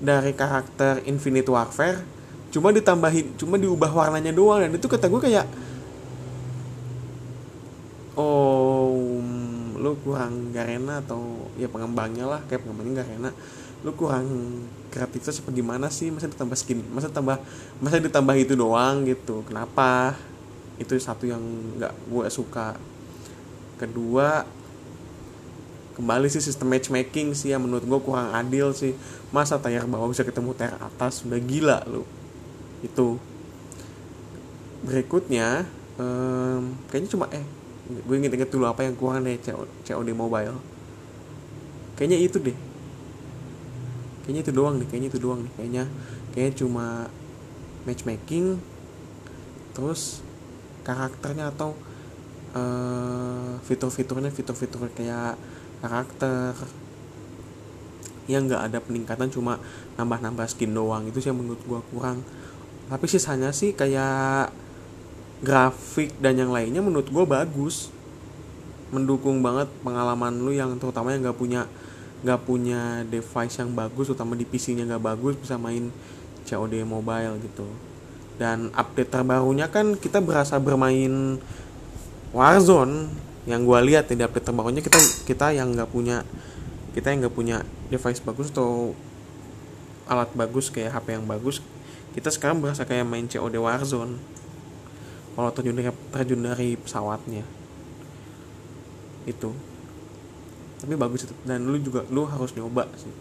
dari 0.00 0.32
karakter 0.36 1.04
Infinite 1.08 1.48
Warfare 1.48 2.04
cuma 2.52 2.72
ditambahin 2.72 3.36
cuma 3.36 3.60
diubah 3.60 3.92
warnanya 3.92 4.32
doang 4.32 4.64
dan 4.64 4.72
itu 4.72 4.88
kata 4.88 5.12
gue 5.12 5.20
kayak 5.20 5.44
oh 8.16 8.55
kurang 10.02 10.52
garena 10.52 11.00
atau 11.00 11.48
ya 11.56 11.68
pengembangnya 11.68 12.26
lah 12.28 12.40
kayak 12.48 12.64
pengembangnya 12.64 13.04
garena 13.04 13.30
lu 13.84 13.92
kurang 13.92 14.26
kreatifnya 14.88 15.30
seperti 15.30 15.60
gimana 15.60 15.92
sih? 15.92 16.08
Masa 16.08 16.26
ditambah 16.26 16.56
skin 16.56 16.80
masa 16.90 17.12
tambah 17.12 17.36
masa 17.78 18.00
ditambah 18.00 18.34
itu 18.34 18.56
doang 18.56 19.04
gitu. 19.04 19.44
Kenapa? 19.44 20.16
Itu 20.80 20.96
satu 20.96 21.28
yang 21.28 21.40
nggak 21.76 21.92
gue 22.08 22.26
suka. 22.32 22.74
Kedua 23.76 24.42
kembali 25.96 26.28
sih 26.28 26.44
sistem 26.44 26.72
matchmaking 26.72 27.32
sih 27.32 27.52
yang 27.52 27.64
menurut 27.64 27.84
gue 27.84 28.00
kurang 28.00 28.32
adil 28.32 28.72
sih. 28.72 28.96
Masa 29.30 29.60
tayar 29.60 29.84
bawah 29.84 30.08
bisa 30.08 30.24
ketemu 30.24 30.56
tayar 30.56 30.80
atas? 30.80 31.22
Sudah 31.22 31.38
gila 31.38 31.84
lu. 31.84 32.02
Itu. 32.80 33.20
Berikutnya 34.82 35.68
um, 36.00 36.74
kayaknya 36.88 37.10
cuma 37.12 37.26
eh 37.32 37.44
gue 37.86 38.14
inget-inget 38.18 38.50
dulu 38.50 38.66
apa 38.66 38.82
yang 38.82 38.98
kurang 38.98 39.22
deh 39.22 39.38
COD 39.86 40.08
mobile. 40.10 40.58
Kayaknya 41.94 42.18
itu 42.18 42.38
deh. 42.42 42.56
Kayaknya 44.26 44.42
itu 44.42 44.52
doang 44.52 44.74
nih 44.82 44.86
kayaknya 44.90 45.08
itu 45.14 45.20
doang 45.22 45.40
nih 45.46 45.52
kayaknya 45.54 45.84
kayaknya 46.34 46.52
cuma 46.58 46.86
matchmaking 47.86 48.58
terus 49.70 50.18
karakternya 50.82 51.54
atau 51.54 51.78
uh, 52.58 53.54
fitur-fiturnya 53.62 54.34
fitur-fitur 54.34 54.90
kayak 54.90 55.38
karakter. 55.78 56.58
Yang 58.26 58.42
nggak 58.50 58.62
ada 58.66 58.78
peningkatan 58.82 59.30
cuma 59.30 59.62
nambah-nambah 59.94 60.50
skin 60.50 60.74
doang. 60.74 61.06
Itu 61.06 61.22
sih 61.22 61.30
yang 61.30 61.38
menurut 61.38 61.62
gua 61.62 61.78
kurang. 61.94 62.26
Tapi 62.90 63.06
sisanya 63.06 63.54
sih 63.54 63.78
kayak 63.78 64.65
grafik 65.44 66.16
dan 66.20 66.40
yang 66.40 66.52
lainnya 66.52 66.80
menurut 66.80 67.08
gua 67.12 67.24
bagus. 67.24 67.92
Mendukung 68.94 69.42
banget 69.42 69.66
pengalaman 69.82 70.32
lu 70.40 70.54
yang 70.54 70.78
terutama 70.78 71.10
yang 71.10 71.26
nggak 71.26 71.38
punya 71.38 71.66
nggak 72.22 72.40
punya 72.48 73.04
device 73.06 73.60
yang 73.60 73.76
bagus 73.76 74.08
terutama 74.08 74.38
di 74.38 74.46
PC-nya 74.48 74.88
nggak 74.88 75.04
bagus 75.04 75.34
bisa 75.36 75.60
main 75.60 75.92
COD 76.46 76.86
mobile 76.86 77.36
gitu. 77.42 77.66
Dan 78.36 78.70
update 78.72 79.10
terbarunya 79.10 79.66
kan 79.68 79.96
kita 79.96 80.22
berasa 80.22 80.56
bermain 80.60 81.40
Warzone 82.36 83.10
yang 83.46 83.62
gue 83.62 83.78
lihat 83.86 84.10
di 84.10 84.18
update 84.18 84.50
terbarunya 84.50 84.82
kita 84.82 84.98
kita 85.24 85.54
yang 85.54 85.72
nggak 85.72 85.88
punya 85.90 86.26
kita 86.98 87.14
yang 87.14 87.26
nggak 87.26 87.36
punya 87.36 87.56
device 87.88 88.18
bagus 88.20 88.50
atau 88.50 88.92
alat 90.10 90.30
bagus 90.34 90.70
kayak 90.70 90.98
HP 90.98 91.18
yang 91.18 91.26
bagus 91.26 91.62
kita 92.18 92.32
sekarang 92.32 92.58
berasa 92.58 92.82
kayak 92.82 93.06
main 93.06 93.30
COD 93.30 93.54
Warzone 93.60 94.18
kalau 95.36 95.52
terjun 95.52 95.76
dari 95.76 95.92
terjun 95.92 96.40
dari 96.40 96.80
pesawatnya. 96.80 97.44
Itu. 99.28 99.52
Tapi 100.80 100.96
bagus 100.96 101.28
itu. 101.28 101.36
Dan 101.44 101.68
lu 101.68 101.76
juga 101.76 102.08
lu 102.08 102.24
harus 102.24 102.56
nyoba 102.56 102.88
sih. 102.96 103.12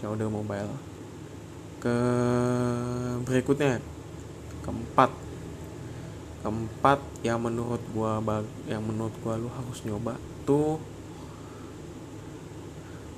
COD 0.00 0.24
mobile. 0.32 0.72
Ke 1.84 1.96
berikutnya. 3.28 3.84
Keempat. 4.64 5.12
Keempat 6.40 7.04
yang 7.20 7.44
menurut 7.44 7.84
gua 7.92 8.16
yang 8.64 8.80
menurut 8.80 9.12
gua 9.20 9.36
lu 9.36 9.52
harus 9.52 9.84
nyoba 9.84 10.16
tuh 10.48 10.80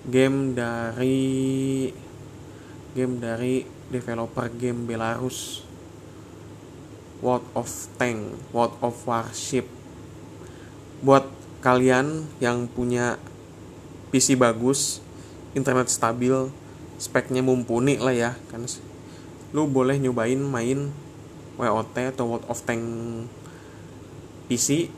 game 0.09 0.57
dari 0.57 1.93
game 2.97 3.21
dari 3.21 3.69
developer 3.93 4.49
game 4.57 4.89
Belarus 4.89 5.68
World 7.19 7.47
of 7.55 7.69
Tank 7.99 8.39
World 8.55 8.75
of 8.83 8.95
Warship. 9.05 9.67
Buat 11.03 11.27
kalian 11.59 12.27
yang 12.39 12.71
punya 12.71 13.19
PC 14.15 14.39
bagus 14.39 15.03
internet 15.53 15.91
stabil 15.91 16.51
speknya 16.99 17.43
mumpuni 17.43 17.99
lah 17.99 18.15
ya 18.15 18.31
kan? 18.51 18.63
Lu 19.51 19.67
boleh 19.67 19.99
nyobain 19.99 20.39
main 20.39 20.91
WOT 21.59 21.97
atau 22.15 22.25
World 22.37 22.47
of 22.47 22.63
Tank 22.63 22.83
PC 24.47 24.89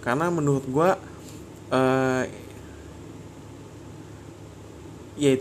karena 0.00 0.32
menurut 0.32 0.64
gua 0.64 0.96
uh, 1.68 2.24
ya 5.20 5.36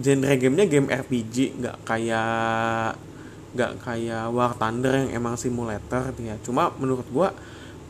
genre 0.00 0.34
gamenya 0.40 0.64
game 0.64 0.88
RPG 0.88 1.60
nggak 1.60 1.76
kayak 1.84 2.96
nggak 3.54 3.72
kayak 3.86 4.34
War 4.34 4.52
Thunder 4.58 5.06
yang 5.06 5.10
emang 5.22 5.38
simulator 5.38 6.10
ya. 6.18 6.36
Cuma 6.42 6.74
menurut 6.76 7.06
gua 7.10 7.30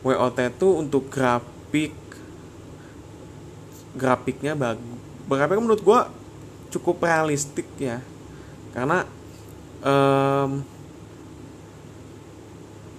WOT 0.05 0.37
itu 0.37 0.67
untuk 0.77 1.09
grafik 1.09 1.93
grafiknya 3.97 4.53
bagus 4.53 4.83
grafiknya 5.25 5.63
menurut 5.65 5.81
gua 5.81 6.07
cukup 6.69 7.03
realistik 7.07 7.65
ya. 7.79 8.03
Karena 8.75 9.07
um, 9.81 10.59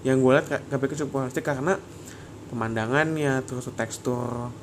yang 0.06 0.22
gue 0.22 0.32
lihat 0.38 0.46
grafiknya 0.70 1.02
cukup 1.02 1.26
realistik 1.26 1.44
karena 1.44 1.74
pemandangannya 2.48 3.42
terus 3.42 3.66
tekstur 3.74 4.54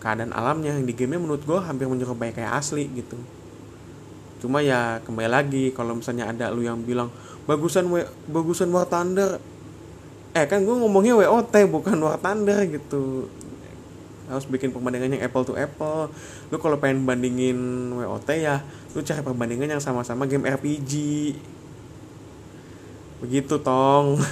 keadaan 0.00 0.32
alamnya 0.32 0.72
yang 0.72 0.88
di 0.88 0.96
gamenya 0.96 1.20
menurut 1.20 1.44
gue 1.44 1.58
hampir 1.60 1.84
menyerupai 1.84 2.32
kayak 2.32 2.56
asli 2.56 2.88
gitu 2.96 3.20
cuma 4.36 4.60
ya 4.60 5.00
kembali 5.02 5.30
lagi 5.32 5.64
kalau 5.72 5.96
misalnya 5.96 6.28
ada 6.28 6.52
lu 6.52 6.60
yang 6.60 6.84
bilang 6.84 7.08
bagusan 7.46 7.86
w 7.88 8.04
bagusan 8.28 8.68
War 8.74 8.84
Thunder. 8.90 9.38
Eh 10.36 10.44
kan 10.44 10.60
gue 10.60 10.76
ngomongnya 10.76 11.16
WOT 11.16 11.54
bukan 11.70 11.96
War 12.02 12.20
Thunder 12.20 12.60
gitu. 12.68 13.30
Harus 14.26 14.44
bikin 14.50 14.74
perbandingan 14.74 15.16
yang 15.16 15.22
apple 15.24 15.46
to 15.46 15.54
apple. 15.54 16.10
Lu 16.50 16.58
kalau 16.58 16.76
pengen 16.76 17.06
bandingin 17.06 17.56
WOT 17.94 18.28
ya 18.36 18.60
lu 18.92 19.00
cari 19.00 19.22
perbandingan 19.22 19.78
yang 19.78 19.82
sama-sama 19.82 20.28
game 20.28 20.44
RPG 20.44 20.92
begitu 23.24 23.56
tong. 23.62 24.16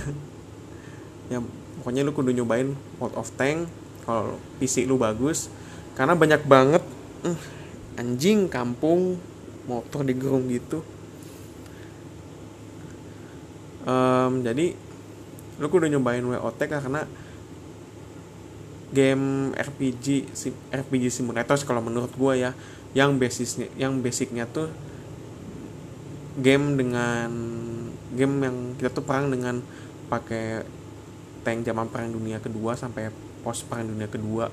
Ya 1.33 1.41
pokoknya 1.81 2.05
lu 2.05 2.13
kudu 2.13 2.37
nyobain 2.37 2.77
World 3.01 3.17
of 3.17 3.33
Tank 3.41 3.65
kalau 4.05 4.37
PC 4.61 4.85
lu 4.85 5.01
bagus. 5.01 5.49
Karena 5.97 6.13
banyak 6.13 6.45
banget 6.45 6.85
uh, 7.25 7.41
anjing 7.97 8.45
kampung 8.53 9.17
motor 9.65 10.05
digerung 10.05 10.49
gitu. 10.53 10.85
Um, 13.85 14.41
jadi 14.41 14.73
lu 15.61 15.67
kudu 15.69 15.87
nyobain 15.87 16.25
WOT 16.25 16.61
karena 16.67 17.05
game 18.95 19.51
RPG 19.55 20.31
RPG 20.71 21.05
simulator 21.11 21.59
kalau 21.67 21.83
menurut 21.83 22.15
gue 22.15 22.33
ya 22.49 22.51
yang 22.95 23.19
basisnya 23.19 23.67
yang 23.75 23.99
basicnya 24.01 24.47
tuh 24.47 24.71
game 26.39 26.79
dengan 26.79 27.31
game 28.15 28.35
yang 28.43 28.57
kita 28.79 28.91
tuh 28.95 29.05
perang 29.07 29.31
dengan 29.31 29.59
pakai 30.07 30.63
tank 31.43 31.67
zaman 31.67 31.91
perang 31.91 32.15
dunia 32.15 32.39
kedua 32.39 32.79
sampai 32.79 33.11
pos 33.43 33.67
perang 33.67 33.91
dunia 33.91 34.09
kedua. 34.09 34.49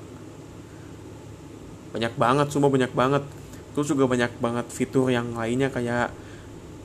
Banyak 1.96 2.14
banget 2.18 2.46
semua 2.52 2.68
banyak 2.68 2.92
banget 2.92 3.24
terus 3.72 3.88
juga 3.88 4.04
banyak 4.04 4.36
banget 4.38 4.66
fitur 4.68 5.08
yang 5.08 5.32
lainnya 5.32 5.72
kayak 5.72 6.12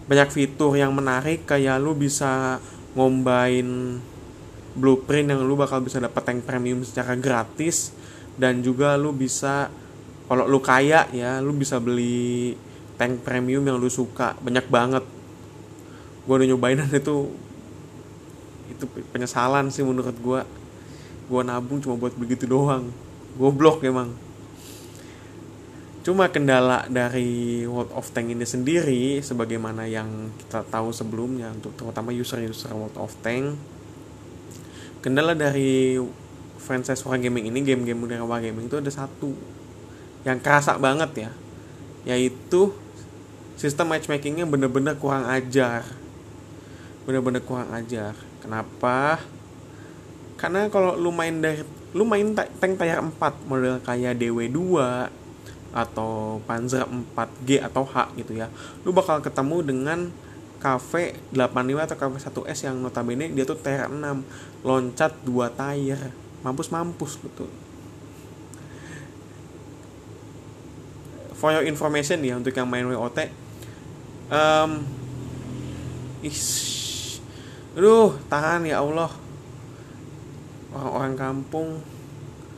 banyak 0.08 0.30
fitur 0.32 0.71
yang 0.76 0.95
menarik 0.95 1.43
kayak 1.43 1.84
lu 1.84 1.91
bisa 1.91 2.63
ngombain 2.95 4.00
blueprint 4.78 5.34
yang 5.36 5.43
lu 5.43 5.58
bakal 5.60 5.84
bisa 5.84 6.00
dapat 6.00 6.21
tank 6.23 6.47
premium 6.47 6.86
secara 6.86 7.17
gratis 7.17 7.91
dan 8.38 8.62
juga 8.62 8.95
lu 8.95 9.12
bisa 9.12 9.67
kalau 10.28 10.45
lu 10.45 10.60
kaya 10.60 11.10
ya 11.12 11.39
lu 11.39 11.56
bisa 11.56 11.82
beli 11.82 12.54
tank 12.97 13.23
premium 13.23 13.63
yang 13.63 13.78
lu 13.78 13.88
suka. 13.88 14.36
Banyak 14.41 14.67
banget. 14.67 15.06
Gue 16.26 16.36
udah 16.36 16.47
nyobain 16.50 16.78
dan 16.82 16.91
itu 16.91 17.32
itu 18.67 18.84
penyesalan 19.15 19.71
sih 19.71 19.82
menurut 19.82 20.13
gue 20.13 20.41
gue 21.28 21.41
nabung 21.45 21.80
cuma 21.80 21.95
buat 21.95 22.13
begitu 22.17 22.50
doang. 22.50 22.91
Goblok 23.38 23.86
emang 23.86 24.12
cuma 26.08 26.32
kendala 26.32 26.88
dari 26.88 27.67
World 27.67 27.91
of 27.91 28.08
Tank 28.15 28.32
ini 28.32 28.48
sendiri 28.48 29.20
sebagaimana 29.20 29.91
yang 29.91 30.32
kita 30.39 30.63
tahu 30.72 30.96
sebelumnya 30.96 31.52
untuk 31.52 31.76
terutama 31.76 32.15
user-user 32.15 32.72
World 32.72 32.96
of 32.96 33.12
Tank 33.20 33.60
kendala 35.04 35.36
dari 35.36 36.00
franchise 36.63 37.04
Wargaming 37.04 37.52
ini 37.52 37.60
game-game 37.60 38.00
modern 38.00 38.24
Wargaming 38.24 38.72
itu 38.72 38.80
ada 38.80 38.88
satu 38.88 39.36
yang 40.24 40.39
kerasa 40.39 40.80
banget 40.80 41.28
ya 41.28 41.32
yaitu 42.08 42.72
sistem 43.60 43.91
matchmakingnya 43.91 44.48
bener-bener 44.48 44.96
kurang 44.96 45.28
ajar. 45.28 45.84
Bener-bener 47.04 47.43
kurang 47.43 47.67
ajar. 47.76 48.15
Kenapa? 48.39 49.20
Karena 50.39 50.72
kalau 50.72 50.96
lu 50.96 51.12
main 51.12 51.36
dari 51.43 51.67
lu 51.91 52.08
main 52.08 52.32
tank 52.38 52.80
tier 52.80 53.02
4 53.02 53.17
model 53.50 53.82
kayak 53.84 54.22
DW2 54.22 54.62
atau 55.77 56.41
Panzer 56.49 56.81
4G 56.89 57.61
atau 57.61 57.85
H 57.85 58.17
gitu 58.17 58.33
ya. 58.33 58.49
Lu 58.81 58.89
bakal 58.89 59.21
ketemu 59.21 59.61
dengan 59.61 59.99
KV85 60.57 61.77
atau 61.85 61.95
KV1S 62.01 62.59
yang 62.65 62.81
notabene 62.81 63.29
dia 63.29 63.45
tuh 63.45 63.61
TR6 63.61 64.25
loncat 64.65 65.13
dua 65.21 65.53
tire 65.53 66.09
mampus-mampus 66.41 67.21
gitu 67.21 67.45
for 71.37 71.53
your 71.53 71.61
information 71.61 72.25
ya 72.25 72.41
untuk 72.41 72.57
yang 72.57 72.65
main 72.65 72.89
WOT 72.89 73.29
um, 74.33 74.81
ish, 76.25 77.19
aduh 77.77 78.17
tahan 78.27 78.65
ya 78.67 78.81
Allah. 78.81 79.11
Orang-orang 80.73 81.13
kampung 81.15 81.69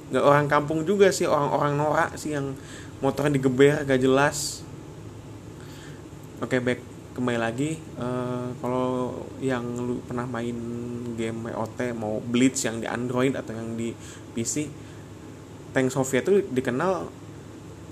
nggak 0.10 0.25
orang 0.25 0.47
kampung 0.49 0.79
juga 0.89 1.13
sih 1.13 1.29
orang-orang 1.29 1.77
norak 1.77 2.12
sih 2.17 2.34
yang 2.34 2.58
motornya 3.00 3.40
digeber 3.40 3.84
gak 3.88 4.00
jelas. 4.00 4.64
Oke 6.40 6.60
back 6.60 6.80
kembali 7.16 7.40
lagi. 7.40 7.80
Uh, 8.00 8.56
kalau 8.64 9.12
yang 9.44 9.64
lu 9.76 10.00
pernah 10.04 10.24
main 10.24 10.56
game 11.20 11.52
WOT 11.52 11.96
mau 11.96 12.24
Blitz 12.24 12.64
yang 12.64 12.80
di 12.80 12.88
Android 12.88 13.36
atau 13.36 13.52
yang 13.52 13.76
di 13.76 13.92
PC 14.36 14.72
tank 15.76 15.92
Soviet 15.92 16.24
tuh 16.24 16.44
dikenal 16.48 17.12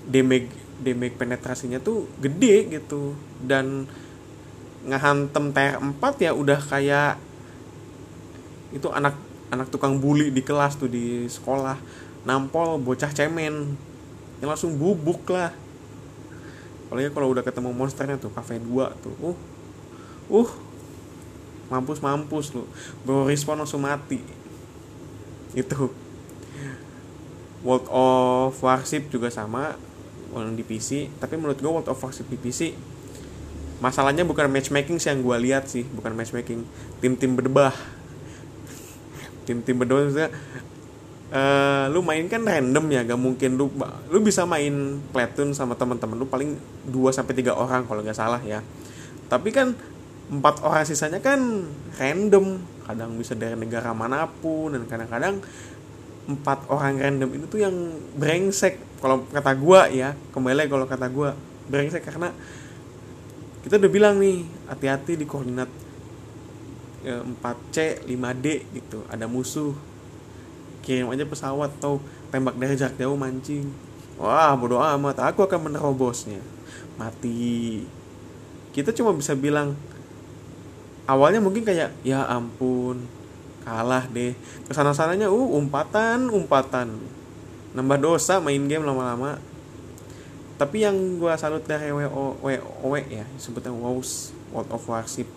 damage 0.08 0.48
damage 0.80 1.16
penetrasinya 1.20 1.80
tuh 1.80 2.08
gede 2.20 2.80
gitu. 2.80 3.16
Dan 3.40 3.88
ngehantem 4.88 5.52
TR4 5.52 6.02
ya 6.24 6.32
udah 6.32 6.60
kayak 6.64 7.20
itu 8.72 8.88
anak 8.92 9.16
anak 9.48 9.72
tukang 9.72 10.00
bully 10.00 10.28
di 10.32 10.40
kelas 10.44 10.76
tuh 10.80 10.88
di 10.88 11.28
sekolah. 11.28 11.76
Nampol 12.24 12.80
bocah 12.80 13.12
cemen 13.12 13.87
yang 14.38 14.48
langsung 14.54 14.74
bubuk 14.78 15.26
lah. 15.30 15.50
Apalagi 16.88 17.12
kalau 17.12 17.28
udah 17.34 17.44
ketemu 17.44 17.70
monsternya 17.74 18.16
tuh 18.16 18.32
cafe 18.32 18.56
2 18.62 19.04
tuh. 19.04 19.14
Uh 19.20 19.38
uh 20.32 20.50
mampus 21.68 22.00
mampus 22.00 22.56
lu. 22.56 22.64
Baru 23.04 23.28
respon 23.28 23.60
langsung 23.60 23.84
mati. 23.84 24.22
Itu. 25.52 25.92
World 27.66 27.90
of 27.90 28.54
Warship 28.62 29.10
juga 29.10 29.28
sama 29.34 29.74
yang 30.30 30.54
di 30.54 30.62
PC 30.62 31.10
tapi 31.18 31.34
menurut 31.34 31.58
gue 31.58 31.66
World 31.66 31.90
of 31.90 31.98
Warship 31.98 32.30
di 32.30 32.38
PC 32.38 32.76
masalahnya 33.82 34.22
bukan 34.22 34.46
matchmaking 34.46 35.02
sih 35.02 35.10
yang 35.10 35.26
gue 35.26 35.36
lihat 35.42 35.66
sih 35.66 35.82
bukan 35.90 36.14
matchmaking. 36.14 36.62
Tim-tim 37.02 37.34
berdebah 37.34 37.74
tim-tim 39.48 39.80
berdebah 39.80 40.06
maksudnya 40.06 40.30
uh, 41.32 41.84
lu 41.92 42.00
main 42.00 42.24
kan 42.28 42.40
random 42.44 42.84
ya 42.88 43.04
gak 43.04 43.20
mungkin 43.20 43.60
lu 43.60 43.68
lu 44.08 44.18
bisa 44.24 44.48
main 44.48 45.00
platoon 45.12 45.52
sama 45.52 45.76
teman-teman 45.76 46.16
lu 46.16 46.26
paling 46.28 46.56
2 46.88 46.94
sampai 47.12 47.34
tiga 47.36 47.56
orang 47.56 47.84
kalau 47.84 48.00
nggak 48.00 48.16
salah 48.16 48.40
ya. 48.44 48.64
Tapi 49.28 49.52
kan 49.52 49.76
empat 50.28 50.60
orang 50.60 50.84
sisanya 50.84 51.20
kan 51.24 51.40
random 51.96 52.60
kadang 52.84 53.16
bisa 53.16 53.36
dari 53.36 53.56
negara 53.56 53.92
mana 53.92 54.28
pun 54.28 54.72
dan 54.72 54.84
kadang-kadang 54.88 55.40
empat 56.28 56.68
orang 56.68 57.00
random 57.00 57.30
itu 57.36 57.44
tuh 57.48 57.60
yang 57.60 57.76
brengsek. 58.16 59.00
Kalau 59.00 59.24
kata 59.28 59.52
gua 59.56 59.88
ya 59.88 60.16
kembali 60.32 60.68
kalau 60.68 60.84
kata 60.88 61.08
gua 61.08 61.32
brengsek 61.68 62.04
karena 62.04 62.32
kita 63.64 63.76
udah 63.76 63.90
bilang 63.92 64.16
nih 64.16 64.44
hati-hati 64.68 65.20
di 65.20 65.28
koordinat 65.28 65.68
4C 67.04 67.76
ya, 67.76 67.88
5D 68.04 68.46
gitu. 68.76 69.04
Ada 69.08 69.24
musuh 69.28 69.87
kirim 70.88 71.12
aja 71.12 71.28
pesawat 71.28 71.68
atau 71.76 72.00
tembak 72.32 72.56
dari 72.56 72.72
jarak 72.72 72.96
jauh 72.96 73.12
mancing. 73.12 73.68
Wah 74.16 74.56
bodoh 74.56 74.80
amat. 74.80 75.20
Aku 75.28 75.44
akan 75.44 75.68
menerobosnya 75.68 76.40
mati. 76.96 77.84
Kita 78.72 78.96
cuma 78.96 79.12
bisa 79.12 79.36
bilang 79.36 79.76
awalnya 81.04 81.44
mungkin 81.44 81.68
kayak 81.68 81.92
ya 82.00 82.24
ampun 82.24 83.04
kalah 83.68 84.08
deh. 84.08 84.32
Ke 84.64 84.72
sana 84.72 84.96
sananya 84.96 85.28
uh 85.28 85.48
umpatan 85.60 86.32
umpatan. 86.32 86.96
Nambah 87.76 88.00
dosa 88.00 88.40
main 88.40 88.64
game 88.64 88.88
lama-lama. 88.88 89.36
Tapi 90.58 90.82
yang 90.82 91.22
gue 91.22 91.30
salut 91.38 91.62
dari 91.62 91.94
WO, 91.94 92.34
WoW 92.42 92.94
ya 93.06 93.22
sebutnya 93.38 93.70
WoW's 93.70 94.34
World 94.50 94.72
of 94.74 94.82
Warship. 94.88 95.28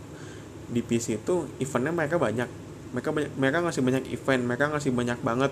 Di 0.72 0.82
PC 0.82 1.22
itu 1.22 1.46
eventnya 1.62 1.94
mereka 1.94 2.18
banyak 2.18 2.50
mereka 2.92 3.10
banyak 3.16 3.32
mereka 3.40 3.58
ngasih 3.64 3.84
banyak 3.84 4.04
event 4.12 4.42
mereka 4.44 4.66
ngasih 4.72 4.92
banyak 4.92 5.20
banget 5.24 5.52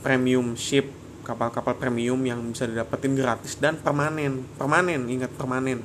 premium 0.00 0.56
ship 0.56 0.88
kapal-kapal 1.24 1.76
premium 1.76 2.16
yang 2.24 2.40
bisa 2.48 2.64
didapetin 2.64 3.12
gratis 3.12 3.60
dan 3.60 3.76
permanen 3.76 4.48
permanen 4.56 5.04
ingat 5.12 5.28
permanen. 5.36 5.84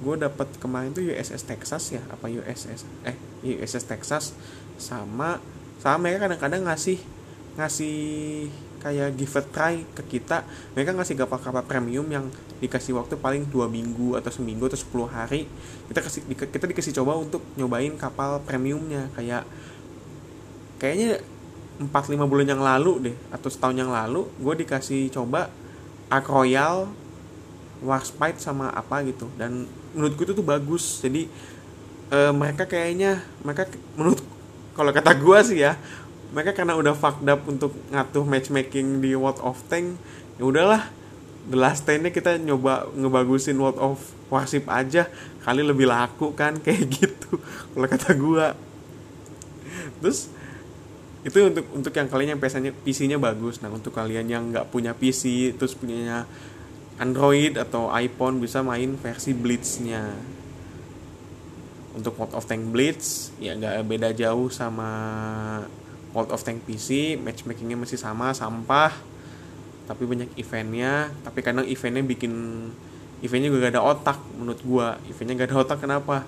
Gue 0.00 0.16
dapat 0.16 0.48
kemarin 0.60 0.92
tuh 0.92 1.04
USS 1.04 1.48
Texas 1.48 1.92
ya 1.92 2.04
apa 2.12 2.28
USS 2.28 2.84
eh 3.08 3.16
USS 3.44 3.84
Texas 3.88 4.24
sama 4.76 5.40
sama 5.80 6.08
mereka 6.08 6.28
kadang-kadang 6.28 6.68
ngasih 6.68 7.00
ngasih 7.56 7.98
kayak 8.80 9.14
give 9.14 9.36
a 9.36 9.42
try 9.44 9.74
ke 9.92 10.18
kita 10.18 10.42
mereka 10.72 10.96
ngasih 10.96 11.14
kapal-kapal 11.20 11.62
premium 11.68 12.08
yang 12.08 12.26
dikasih 12.60 12.96
waktu 12.96 13.16
paling 13.16 13.48
dua 13.48 13.68
minggu 13.68 14.16
atau 14.20 14.28
seminggu 14.28 14.68
atau 14.68 14.76
10 14.76 15.08
hari. 15.08 15.48
Kita 15.88 16.00
kasih 16.04 16.20
kita 16.28 16.64
dikasih 16.68 16.92
coba 17.00 17.16
untuk 17.16 17.40
nyobain 17.56 17.92
kapal 17.96 18.40
premiumnya 18.44 19.08
kayak 19.16 19.48
kayaknya 20.76 21.20
4-5 21.80 22.28
bulan 22.28 22.46
yang 22.48 22.60
lalu 22.60 22.92
deh 23.10 23.16
atau 23.32 23.48
setahun 23.48 23.72
yang 23.72 23.88
lalu 23.88 24.28
gue 24.36 24.54
dikasih 24.64 25.08
coba 25.08 25.48
Ark 26.12 26.28
Royal 26.28 26.92
Warspite 27.80 28.36
sama 28.36 28.68
apa 28.76 29.00
gitu. 29.08 29.32
Dan 29.40 29.64
menurutku 29.96 30.28
itu 30.28 30.36
tuh 30.36 30.44
bagus. 30.44 31.00
Jadi 31.00 31.24
e, 32.12 32.18
mereka 32.36 32.68
kayaknya 32.68 33.24
mereka 33.40 33.64
menurut 33.96 34.20
kalau 34.76 34.92
kata 34.92 35.16
gue 35.16 35.38
sih 35.44 35.58
ya 35.64 35.80
mereka 36.30 36.54
karena 36.54 36.78
udah 36.78 36.94
fucked 36.94 37.26
up 37.26 37.42
untuk 37.50 37.74
ngatur 37.90 38.22
matchmaking 38.22 39.02
di 39.02 39.18
World 39.18 39.42
of 39.42 39.58
Tank 39.66 39.98
ya 40.38 40.44
udahlah. 40.46 40.82
The 41.50 41.58
last 41.58 41.88
nya 41.88 42.12
kita 42.12 42.38
nyoba 42.38 42.86
ngebagusin 42.94 43.58
World 43.58 43.80
of 43.80 43.98
Warship 44.30 44.70
aja. 44.70 45.10
Kali 45.42 45.66
lebih 45.66 45.90
laku 45.90 46.30
kan 46.38 46.58
kayak 46.64 46.86
gitu 46.86 47.40
kalau 47.74 47.86
kata 47.90 48.14
gue 48.14 48.46
terus 50.00 50.32
itu 51.20 51.36
untuk 51.44 51.66
untuk 51.76 51.92
yang 51.92 52.08
kalian 52.08 52.38
yang 52.38 52.40
PC-nya 52.86 53.18
bagus. 53.20 53.60
Nah 53.60 53.68
untuk 53.68 53.92
kalian 53.92 54.30
yang 54.30 54.54
nggak 54.54 54.70
punya 54.72 54.94
PC 54.94 55.52
terus 55.58 55.74
punyanya 55.74 56.24
Android 56.96 57.58
atau 57.58 57.90
iPhone 57.90 58.38
bisa 58.38 58.62
main 58.62 58.94
versi 58.96 59.34
Blitz-nya. 59.34 60.14
Untuk 61.90 62.14
World 62.16 62.38
of 62.38 62.46
Tank 62.46 62.70
Blitz 62.70 63.34
ya 63.42 63.58
nggak 63.58 63.82
beda 63.84 64.14
jauh 64.14 64.46
sama 64.48 64.88
World 66.10 66.34
of 66.34 66.42
Tank 66.42 66.66
PC 66.66 67.18
matchmakingnya 67.20 67.78
masih 67.78 67.98
sama 67.98 68.34
sampah 68.34 69.10
tapi 69.90 70.06
banyak 70.06 70.30
eventnya. 70.38 71.10
Tapi 71.26 71.42
kadang 71.42 71.66
eventnya 71.66 72.06
bikin 72.06 72.30
eventnya 73.26 73.50
juga 73.50 73.66
gak 73.66 73.74
ada 73.74 73.82
otak 73.82 74.18
menurut 74.38 74.62
gua. 74.62 74.88
Eventnya 75.10 75.34
gak 75.42 75.50
ada 75.50 75.58
otak 75.66 75.78
kenapa? 75.82 76.22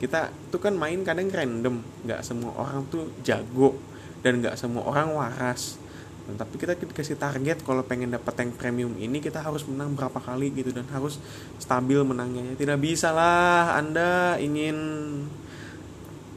Kita 0.00 0.32
tuh 0.48 0.56
kan 0.56 0.72
main 0.72 1.04
kadang 1.04 1.28
random. 1.28 1.84
Nggak 2.08 2.24
semua 2.24 2.56
orang 2.56 2.88
tuh 2.88 3.12
jago 3.20 3.76
dan 4.24 4.40
nggak 4.40 4.56
semua 4.56 4.88
orang 4.88 5.12
waras. 5.12 5.76
Nah, 6.22 6.38
tapi 6.38 6.54
kita 6.54 6.78
dikasih 6.78 7.18
target 7.18 7.66
kalau 7.66 7.82
pengen 7.82 8.14
dapat 8.14 8.30
tank 8.34 8.54
premium 8.54 8.94
ini 8.94 9.18
kita 9.18 9.42
harus 9.42 9.66
menang 9.66 9.98
berapa 9.98 10.22
kali 10.22 10.54
gitu 10.54 10.70
dan 10.70 10.86
harus 10.90 11.18
stabil 11.58 11.98
menangnya. 12.02 12.54
Tidak 12.54 12.78
bisa 12.78 13.10
lah 13.14 13.78
Anda 13.78 14.38
ingin 14.38 14.78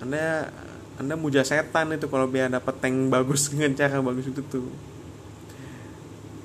Anda 0.02 0.50
Anda 0.96 1.20
muja 1.20 1.44
setan 1.44 1.92
itu 1.92 2.08
kalau 2.08 2.28
biar 2.30 2.48
dapat 2.48 2.80
tank 2.80 3.12
bagus 3.12 3.48
dengan 3.52 3.76
cara 3.76 4.00
bagus 4.00 4.32
itu 4.32 4.42
tuh. 4.48 4.68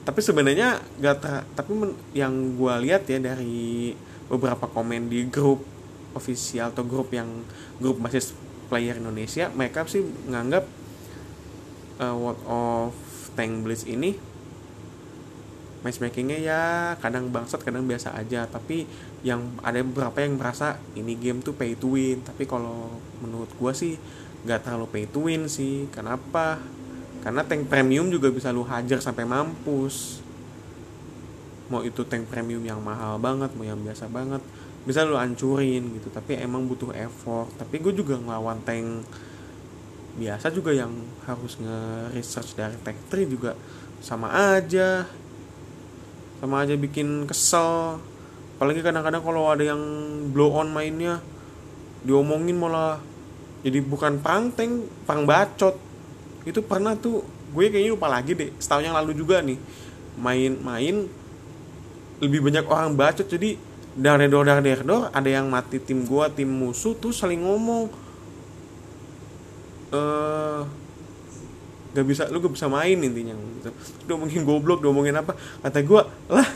Tapi 0.01 0.21
sebenarnya 0.25 0.81
gak 0.99 1.17
ter, 1.23 1.35
tapi 1.55 1.71
men, 1.77 1.93
yang 2.17 2.33
gue 2.57 2.75
lihat 2.89 3.07
ya 3.07 3.21
dari 3.21 3.95
beberapa 4.27 4.67
komen 4.67 5.11
di 5.11 5.29
grup 5.29 5.63
official 6.15 6.75
atau 6.75 6.83
grup 6.83 7.15
yang 7.15 7.29
grup 7.79 8.03
basis 8.03 8.35
player 8.71 8.99
Indonesia 8.99 9.51
mereka 9.51 9.83
sih 9.91 10.03
menganggap 10.31 10.65
uh, 11.99 12.15
World 12.15 12.43
of 12.47 12.95
Tank 13.35 13.67
Blitz 13.67 13.87
ini 13.87 14.15
matchmakingnya 15.81 16.39
ya 16.39 16.63
kadang 17.01 17.33
bangsat 17.33 17.65
kadang 17.65 17.89
biasa 17.89 18.13
aja 18.13 18.45
tapi 18.45 18.85
yang 19.25 19.57
ada 19.65 19.81
beberapa 19.81 20.21
yang 20.21 20.37
merasa 20.37 20.77
ini 20.93 21.17
game 21.17 21.41
tuh 21.41 21.57
pay 21.57 21.73
to 21.73 21.97
win 21.97 22.21
tapi 22.21 22.45
kalau 22.45 23.01
menurut 23.25 23.49
gua 23.57 23.73
sih 23.73 23.97
nggak 24.45 24.61
terlalu 24.65 24.87
pay 24.89 25.05
to 25.09 25.29
win 25.29 25.47
sih. 25.47 25.89
Kenapa? 25.93 26.61
Karena 27.21 27.45
tank 27.45 27.69
premium 27.69 28.09
juga 28.09 28.33
bisa 28.33 28.49
lu 28.49 28.65
hajar 28.65 29.01
sampai 29.05 29.29
mampus. 29.29 30.25
Mau 31.69 31.85
itu 31.85 32.03
tank 32.09 32.27
premium 32.33 32.65
yang 32.65 32.81
mahal 32.81 33.21
banget 33.21 33.53
mau 33.55 33.63
yang 33.63 33.79
biasa 33.79 34.09
banget 34.11 34.43
bisa 34.89 35.05
lu 35.05 35.21
hancurin 35.21 36.01
gitu. 36.01 36.09
Tapi 36.09 36.41
emang 36.41 36.65
butuh 36.65 36.97
effort. 36.97 37.53
Tapi 37.61 37.77
gue 37.85 37.93
juga 37.93 38.17
ngelawan 38.17 38.65
tank 38.65 39.05
biasa 40.17 40.51
juga 40.51 40.75
yang 40.75 40.91
harus 41.29 41.61
nge-research 41.61 42.59
dari 42.59 42.77
tech 42.81 42.97
tree 43.13 43.29
juga 43.29 43.53
sama 44.01 44.57
aja. 44.57 45.05
Sama 46.41 46.65
aja 46.65 46.73
bikin 46.81 47.29
kesel. 47.29 48.01
Apalagi 48.57 48.81
kadang-kadang 48.81 49.21
kalau 49.21 49.53
ada 49.53 49.65
yang 49.65 49.81
blow 50.33 50.57
on 50.57 50.73
mainnya 50.73 51.21
diomongin 52.01 52.57
malah 52.57 53.01
jadi 53.61 53.79
bukan 53.85 54.21
perang 54.21 54.49
tank 54.53 54.89
perang 55.05 55.29
bacot. 55.29 55.77
Itu 56.49 56.65
pernah 56.65 56.97
tuh 56.97 57.21
gue 57.53 57.65
kayaknya 57.69 57.93
lupa 57.93 58.09
lagi 58.09 58.33
deh 58.33 58.51
setahun 58.57 58.87
yang 58.87 58.97
lalu 58.97 59.13
juga 59.13 59.43
nih 59.43 59.59
main-main 60.17 61.05
lebih 62.21 62.41
banyak 62.41 62.65
orang 62.65 62.97
bacot. 62.97 63.29
Jadi 63.29 63.57
dari 63.91 64.27
dor 64.33 64.49
dari 64.49 64.81
dor 64.81 65.13
ada 65.13 65.29
yang 65.29 65.53
mati 65.53 65.77
tim 65.83 66.09
gue 66.09 66.25
tim 66.33 66.49
musuh 66.49 66.97
tuh 66.97 67.13
saling 67.13 67.45
ngomong. 67.45 67.93
Uh, 69.91 70.63
gak 71.91 72.07
bisa 72.07 72.31
lu 72.31 72.39
gak 72.39 72.55
bisa 72.55 72.71
main 72.71 72.97
intinya. 72.97 73.35
Gitu. 73.37 74.15
mungkin 74.17 74.41
goblok 74.49 74.81
ngomongin 74.81 75.21
apa. 75.21 75.37
Kata 75.61 75.85
gue 75.85 76.03
lah 76.33 76.49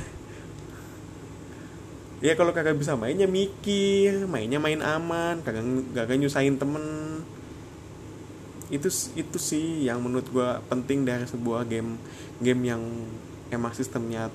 ya 2.25 2.33
kalau 2.41 2.57
kagak 2.57 2.81
bisa 2.81 2.97
mainnya 2.97 3.29
mikir 3.29 4.25
mainnya 4.25 4.57
main 4.57 4.81
aman 4.81 5.45
kagak 5.45 5.61
kagak 5.93 6.17
nyusahin 6.17 6.57
temen. 6.57 7.21
Itu 8.73 8.89
itu 9.13 9.37
sih 9.37 9.85
yang 9.85 10.01
menurut 10.01 10.25
gue 10.33 10.49
penting 10.73 11.05
dari 11.05 11.29
sebuah 11.29 11.69
game 11.69 12.01
game 12.41 12.63
yang 12.65 12.81
emang 13.53 13.77
sistemnya 13.77 14.33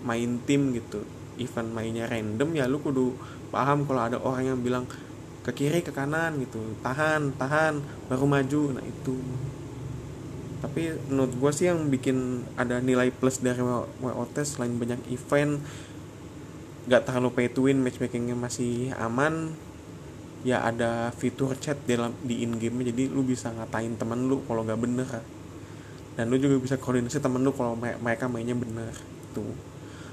main 0.00 0.40
tim 0.48 0.72
gitu. 0.72 1.04
Event 1.36 1.68
mainnya 1.68 2.08
random 2.08 2.48
ya 2.56 2.64
lu 2.64 2.80
kudu 2.80 3.12
paham 3.52 3.84
kalau 3.84 4.00
ada 4.00 4.16
orang 4.16 4.56
yang 4.56 4.58
bilang 4.64 4.88
ke 5.40 5.52
kiri 5.56 5.80
ke 5.80 5.92
kanan 5.92 6.36
gitu 6.40 6.60
tahan 6.80 7.36
tahan 7.36 7.84
baru 8.08 8.24
maju. 8.24 8.80
Nah 8.80 8.84
itu. 8.88 9.20
Tapi 10.64 10.96
menurut 11.12 11.32
gue 11.36 11.52
sih 11.52 11.68
yang 11.68 11.92
bikin 11.92 12.44
ada 12.56 12.80
nilai 12.80 13.12
plus 13.12 13.44
dari 13.44 13.60
WOT 14.00 14.36
selain 14.44 14.76
banyak 14.80 15.00
event 15.12 15.60
gak 16.88 17.04
terlalu 17.08 17.28
pay 17.34 17.48
to 17.52 17.68
win 17.68 17.82
matchmakingnya 17.82 18.38
masih 18.38 18.94
aman. 18.96 19.52
Ya 20.40 20.64
ada 20.64 21.12
fitur 21.12 21.52
chat 21.60 21.76
di 21.84 22.00
dalam 22.00 22.16
di 22.24 22.40
in 22.40 22.56
game 22.56 22.80
jadi 22.80 23.12
lu 23.12 23.20
bisa 23.20 23.52
ngatain 23.52 24.00
temen 24.00 24.30
lu 24.30 24.40
kalau 24.48 24.64
gak 24.64 24.80
bener. 24.80 25.20
Dan 26.16 26.32
lu 26.32 26.40
juga 26.40 26.56
bisa 26.56 26.80
koordinasi 26.80 27.20
temen 27.20 27.44
lu 27.44 27.52
kalau 27.52 27.76
mereka 27.76 28.24
mainnya 28.28 28.56
bener 28.56 28.92
tuh 29.30 29.54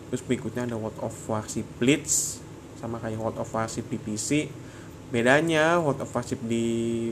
terus 0.07 0.23
berikutnya 0.23 0.63
ada 0.63 0.79
World 0.79 0.97
of 1.03 1.13
Warship 1.27 1.67
Blitz 1.79 2.39
sama 2.79 3.01
kayak 3.01 3.19
World 3.19 3.39
of 3.43 3.49
Warship 3.51 3.91
PPC 3.91 4.47
bedanya 5.11 5.79
World 5.83 6.03
of 6.03 6.11
Warship 6.11 6.39
di 6.47 7.09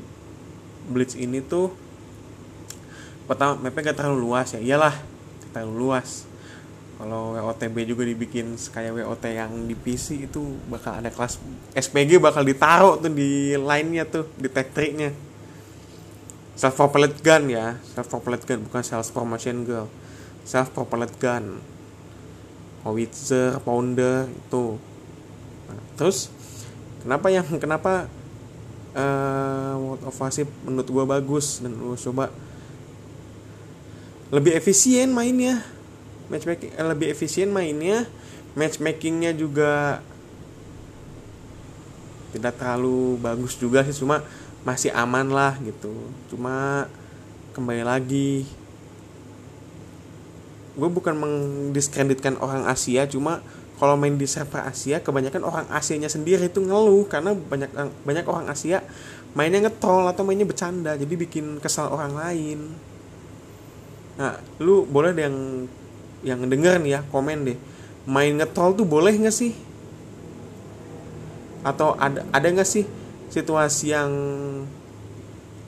Blitz 0.88 1.18
ini 1.20 1.44
tuh 1.44 1.74
pertama 3.26 3.58
mapnya 3.58 3.92
gak 3.92 3.98
terlalu 4.00 4.32
luas 4.32 4.54
ya. 4.54 4.62
Iyalah 4.62 4.96
terlalu 5.52 5.74
luas 5.90 6.30
kalau 6.96 7.36
WOTB 7.36 7.76
juga 7.84 8.08
dibikin 8.08 8.56
kayak 8.56 9.04
WOT 9.04 9.26
yang 9.28 9.52
di 9.68 9.76
PC 9.76 10.32
itu 10.32 10.42
bakal 10.72 10.96
ada 10.96 11.12
kelas 11.12 11.38
SPG 11.76 12.24
bakal 12.24 12.48
ditaruh 12.48 12.96
tuh 13.04 13.12
di 13.12 13.52
line-nya 13.60 14.08
tuh 14.08 14.32
di 14.40 14.48
tag 14.48 14.72
tree-nya 14.72 15.12
self 16.56 16.80
propelled 16.80 17.20
gun 17.20 17.52
ya 17.52 17.76
self 17.92 18.08
propelled 18.08 18.48
gun 18.48 18.64
bukan 18.64 18.80
self 18.80 19.12
promotion 19.12 19.68
girl 19.68 19.92
self 20.46 20.70
propelled 20.72 21.12
gun. 21.18 21.58
Howitzer 22.86 23.58
pounder 23.66 24.30
itu. 24.30 24.78
Nah, 25.66 25.82
terus 25.98 26.30
kenapa 27.02 27.34
yang 27.34 27.50
kenapa 27.58 28.06
uh, 28.94 29.74
World 29.82 30.06
of 30.06 30.14
Warship 30.22 30.46
menurut 30.62 30.86
gue 30.86 31.06
bagus 31.10 31.66
dan 31.66 31.74
lu 31.74 31.98
coba? 31.98 32.30
Lebih 34.30 34.54
efisien 34.54 35.10
mainnya 35.10 35.66
matchmaking 36.32 36.72
eh, 36.74 36.86
lebih 36.86 37.08
efisien 37.12 37.50
mainnya. 37.52 38.08
Matchmakingnya 38.56 39.36
juga 39.36 40.00
tidak 42.32 42.56
terlalu 42.56 43.20
bagus 43.20 43.56
juga 43.60 43.84
sih 43.84 43.96
cuma 43.96 44.24
masih 44.64 44.92
aman 44.96 45.28
lah 45.32 45.60
gitu. 45.64 45.92
Cuma 46.32 46.88
kembali 47.56 47.84
lagi 47.88 48.44
gue 50.76 50.90
bukan 50.92 51.16
mendiskreditkan 51.16 52.36
orang 52.44 52.68
Asia 52.68 53.08
cuma 53.08 53.40
kalau 53.80 53.96
main 53.96 54.16
di 54.16 54.28
server 54.28 54.64
Asia 54.64 55.00
kebanyakan 55.00 55.44
orang 55.44 55.66
Asianya 55.72 56.12
sendiri 56.12 56.52
itu 56.52 56.60
ngeluh 56.60 57.08
karena 57.08 57.32
banyak 57.32 57.72
banyak 58.04 58.26
orang 58.28 58.48
Asia 58.52 58.84
mainnya 59.36 59.68
ngetrol 59.68 60.08
atau 60.08 60.24
mainnya 60.24 60.48
bercanda 60.48 60.96
jadi 60.96 61.12
bikin 61.12 61.60
kesal 61.60 61.92
orang 61.92 62.16
lain. 62.16 62.60
Nah 64.16 64.40
lu 64.64 64.88
boleh 64.88 65.12
yang 65.12 65.68
yang 66.26 66.42
denger 66.50 66.82
nih 66.82 66.92
ya 66.98 67.02
komen 67.14 67.46
deh. 67.46 67.58
Main 68.10 68.42
ngetrol 68.42 68.74
tuh 68.74 68.86
boleh 68.90 69.14
nggak 69.14 69.34
sih? 69.34 69.54
Atau 71.62 71.94
ada 71.96 72.26
ada 72.34 72.48
nggak 72.50 72.66
sih 72.66 72.86
situasi 73.30 73.94
yang 73.94 74.10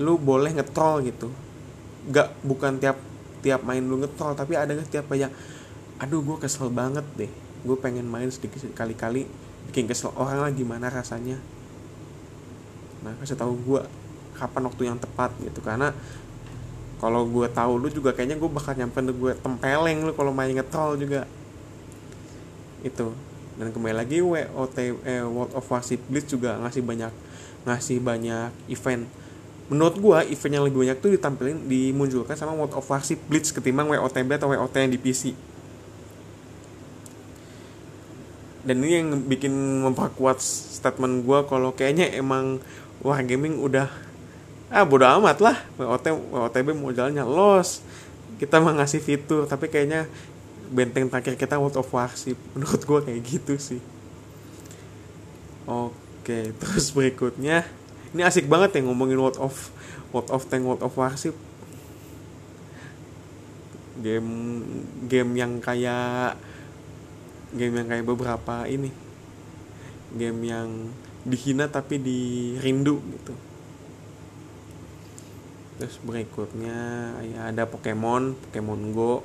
lu 0.02 0.14
boleh 0.18 0.52
ngetrol 0.58 1.06
gitu? 1.06 1.30
Nggak 2.10 2.28
bukan 2.42 2.82
tiap 2.82 2.98
tiap 3.46 3.62
main 3.62 3.86
lu 3.86 4.02
ngetol 4.02 4.34
tapi 4.34 4.58
ada 4.58 4.74
nggak 4.74 4.90
tiap 4.90 5.08
yang 5.14 5.30
aduh 6.02 6.26
gue 6.26 6.38
kesel 6.42 6.74
banget 6.74 7.06
deh. 7.14 7.32
Gue 7.62 7.78
pengen 7.78 8.10
main 8.10 8.30
sedikit 8.34 8.66
kali-kali 8.74 9.30
bikin 9.70 9.86
kesel 9.86 10.10
orang 10.18 10.42
lah 10.42 10.52
gimana 10.54 10.90
rasanya. 10.90 11.38
Nah 13.06 13.14
kasih 13.22 13.38
tahu 13.38 13.54
gue 13.62 13.82
kapan 14.38 14.62
waktu 14.70 14.82
yang 14.90 14.98
tepat 14.98 15.34
gitu. 15.42 15.62
Karena 15.62 15.94
kalau 16.98 17.26
gue 17.30 17.48
tahu 17.54 17.78
lu 17.78 17.88
juga 17.94 18.14
kayaknya 18.14 18.42
gue 18.42 18.50
bakal 18.50 18.74
nyampe 18.74 19.00
gue 19.14 19.34
tempeleng 19.38 20.06
lu 20.06 20.12
kalau 20.18 20.34
main 20.34 20.50
ngetol 20.50 20.98
juga. 20.98 21.30
Itu. 22.82 23.14
Dan 23.58 23.74
kembali 23.74 23.96
lagi 23.98 24.22
WOT 24.22 24.78
eh, 24.78 25.26
World 25.26 25.58
of 25.58 25.66
Warship 25.66 26.02
Blitz 26.06 26.30
juga 26.30 26.62
ngasih 26.62 26.86
banyak 26.86 27.14
ngasih 27.66 27.98
banyak 28.00 28.54
event. 28.70 29.10
Menurut 29.68 29.98
gua 30.00 30.24
event 30.24 30.54
yang 30.62 30.64
lebih 30.64 30.86
banyak 30.86 30.98
tuh 31.02 31.12
ditampilin 31.12 31.66
dimunculkan 31.66 32.38
sama 32.38 32.54
World 32.54 32.78
of 32.78 32.86
Warship 32.86 33.18
Blitz 33.26 33.50
ketimbang 33.50 33.90
WOTB 33.90 34.38
atau 34.38 34.54
WOT 34.54 34.78
yang 34.78 34.94
di 34.94 35.02
PC 35.02 35.34
dan 38.68 38.84
ini 38.84 39.00
yang 39.00 39.08
bikin 39.32 39.56
memperkuat 39.88 40.44
statement 40.44 41.24
gua 41.24 41.48
kalau 41.48 41.72
kayaknya 41.72 42.12
emang 42.12 42.60
wah 43.00 43.16
gaming 43.24 43.64
udah 43.64 43.88
ah 44.68 44.84
bodo 44.84 45.08
amat 45.08 45.38
lah. 45.40 45.58
WOT 45.80 46.06
WOTB 46.12 46.76
mau 46.76 46.92
jalannya 46.92 47.24
los. 47.24 47.80
Kita 48.38 48.60
mah 48.60 48.76
ngasih 48.78 49.02
fitur 49.02 49.48
tapi 49.48 49.72
kayaknya 49.72 50.06
benteng 50.68 51.08
terakhir 51.08 51.40
kita 51.40 51.56
World 51.56 51.80
of 51.80 51.88
Warship 51.88 52.36
menurut 52.54 52.82
gua 52.84 53.00
kayak 53.04 53.24
gitu 53.24 53.56
sih. 53.56 53.82
Oke 55.64 56.52
terus 56.62 56.92
berikutnya. 56.92 57.64
Ini 58.12 58.22
asik 58.24 58.48
banget 58.48 58.80
ya 58.80 58.82
ngomongin 58.84 59.20
World 59.20 59.40
of 59.40 59.72
World 60.12 60.30
of 60.32 60.48
Tank 60.52 60.64
World 60.68 60.84
of 60.84 60.96
Warship 60.96 61.36
game 63.98 64.30
game 65.10 65.34
yang 65.34 65.58
kayak 65.58 66.38
game 67.56 67.74
yang 67.74 67.88
kayak 67.88 68.06
beberapa 68.06 68.68
ini. 68.68 68.92
Game 70.14 70.40
yang 70.44 70.92
dihina 71.28 71.68
tapi 71.68 72.00
dirindu 72.00 73.04
gitu 73.20 73.47
terus 75.78 76.02
berikutnya 76.02 76.78
ya 77.22 77.54
ada 77.54 77.70
Pokemon 77.70 78.34
Pokemon 78.50 78.82
Go. 78.94 79.22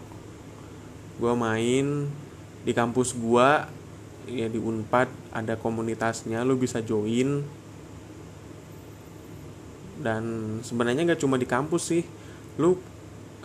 Gua 1.16 1.32
main 1.36 2.08
di 2.62 2.72
kampus 2.72 3.16
gua 3.16 3.68
ya 4.28 4.46
di 4.46 4.60
Unpad 4.60 5.08
ada 5.32 5.56
komunitasnya 5.56 6.44
lu 6.44 6.60
bisa 6.60 6.84
join. 6.84 7.42
Dan 10.02 10.22
sebenarnya 10.60 11.08
nggak 11.08 11.20
cuma 11.20 11.40
di 11.40 11.48
kampus 11.48 11.82
sih 11.88 12.04
lu 12.60 12.76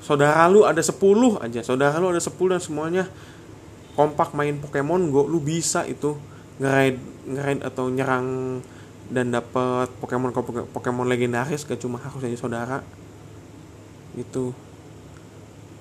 saudara 0.03 0.45
lu 0.51 0.67
ada 0.67 0.83
10 0.83 0.93
aja 1.41 1.61
saudara 1.63 1.95
lu 1.97 2.11
ada 2.11 2.21
10 2.21 2.33
dan 2.53 2.61
semuanya 2.61 3.03
kompak 3.97 4.35
main 4.35 4.59
Pokemon 4.59 5.09
Go 5.09 5.25
lu 5.25 5.39
bisa 5.41 5.87
itu 5.87 6.19
ngeraid 6.59 6.97
ngeraid 7.29 7.59
atau 7.65 7.89
nyerang 7.89 8.59
dan 9.07 9.31
dapat 9.31 9.87
Pokemon 10.03 10.35
Pokemon 10.75 11.07
legendaris 11.07 11.63
gak 11.63 11.79
cuma 11.79 11.99
harus 11.99 12.19
aja 12.23 12.37
saudara. 12.37 12.79
Itu. 14.19 14.51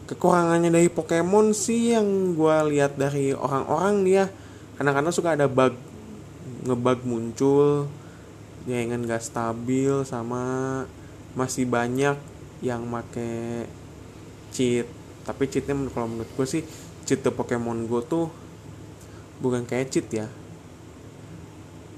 Kekurangannya 0.06 0.70
dari 0.70 0.86
Pokemon 0.86 1.50
sih 1.50 1.98
yang 1.98 2.38
gue 2.38 2.56
lihat 2.70 2.94
dari 2.94 3.34
orang-orang 3.34 4.06
dia 4.06 4.24
kadang-kadang 4.78 5.14
suka 5.14 5.34
ada 5.34 5.50
bug. 5.50 5.74
Ngebug 6.66 7.02
muncul 7.02 7.90
jaringan 8.66 9.06
gak 9.06 9.22
stabil 9.22 10.06
sama 10.06 10.82
masih 11.34 11.66
banyak 11.66 12.14
yang 12.62 12.86
make 12.86 13.66
cheat. 14.54 14.86
Tapi 15.26 15.50
cheatnya 15.50 15.74
kalau 15.90 16.06
menurut 16.06 16.30
gue 16.30 16.46
sih 16.46 16.62
cheat 17.02 17.26
the 17.26 17.34
Pokemon 17.34 17.90
Go 17.90 18.02
tuh 18.06 18.30
bukan 19.42 19.66
kayak 19.66 19.90
cheat 19.90 20.06
ya. 20.14 20.30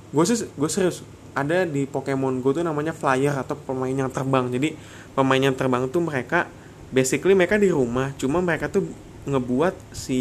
Gue 0.09 0.25
sih 0.25 0.49
gue 0.49 0.71
serius 0.73 1.05
ada 1.45 1.69
di 1.69 1.87
Pokemon 1.87 2.43
Go 2.43 2.51
tuh 2.51 2.67
namanya 2.67 2.91
flyer 2.91 3.35
atau 3.35 3.55
pemain 3.55 3.93
yang 3.93 4.11
terbang. 4.11 4.51
Jadi 4.51 4.75
pemain 5.15 5.39
yang 5.39 5.55
terbang 5.55 5.87
tuh 5.91 6.03
mereka 6.03 6.51
basically 6.89 7.37
mereka 7.37 7.61
di 7.61 7.69
rumah 7.69 8.17
cuma 8.17 8.41
mereka 8.41 8.73
tuh 8.73 8.89
ngebuat 9.29 9.93
si 9.93 10.21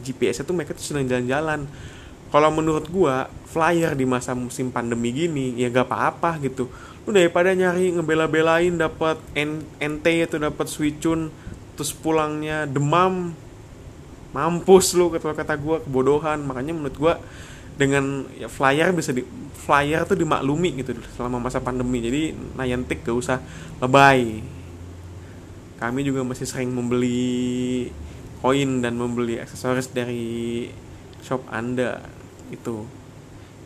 GPS 0.00 0.40
itu 0.40 0.52
mereka 0.56 0.72
tuh 0.72 0.84
sedang 0.84 1.04
jalan-jalan. 1.04 1.68
Kalau 2.32 2.48
menurut 2.48 2.88
gua 2.88 3.28
flyer 3.44 3.92
di 3.92 4.08
masa 4.08 4.32
musim 4.32 4.72
pandemi 4.72 5.12
gini 5.12 5.52
ya 5.60 5.68
gak 5.68 5.92
apa-apa 5.92 6.40
gitu. 6.40 6.72
Lu 7.04 7.12
daripada 7.12 7.52
nyari 7.52 7.92
ngebela-belain 7.92 8.72
dapat 8.80 9.20
NT 9.36 10.06
atau 10.32 10.38
dapat 10.40 10.64
switchun 10.64 11.28
terus 11.76 11.92
pulangnya 11.92 12.64
demam 12.64 13.36
mampus 14.32 14.96
lu 14.96 15.12
kata 15.12 15.36
kata 15.36 15.54
gua 15.60 15.84
kebodohan. 15.84 16.40
Makanya 16.40 16.72
menurut 16.72 16.96
gua 16.96 17.14
dengan 17.76 18.28
ya, 18.36 18.48
flyer 18.50 18.92
bisa 18.92 19.14
di 19.14 19.24
flyer 19.62 20.04
tuh 20.04 20.18
dimaklumi 20.18 20.74
gitu 20.80 20.96
selama 21.16 21.38
masa 21.38 21.62
pandemi. 21.62 22.02
Jadi 22.02 22.22
Niantic 22.58 23.06
gak 23.06 23.16
usah 23.16 23.38
lebay 23.80 24.42
kami 25.82 26.06
juga 26.06 26.22
masih 26.22 26.46
sering 26.46 26.70
membeli 26.70 27.90
koin 28.38 28.86
dan 28.86 28.94
membeli 28.94 29.42
aksesoris 29.42 29.90
dari 29.90 30.70
shop 31.26 31.42
anda 31.50 31.98
itu 32.54 32.86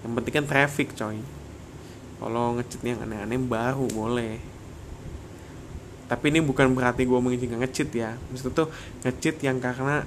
yang 0.01 0.17
penting 0.17 0.33
kan 0.41 0.47
traffic 0.49 0.97
coy. 0.97 1.21
Kalau 2.17 2.57
ngecit 2.57 2.81
yang 2.81 3.05
aneh-aneh 3.05 3.37
baru 3.37 3.85
boleh. 3.93 4.41
Tapi 6.07 6.25
ini 6.31 6.41
bukan 6.41 6.73
berarti 6.73 7.05
gue 7.05 7.19
mengizinkan 7.19 7.61
ngecit 7.61 7.91
ya. 7.91 8.15
Maksudnya 8.31 8.55
tuh 8.55 8.69
ngecit 9.03 9.43
yang 9.43 9.59
karena 9.59 10.07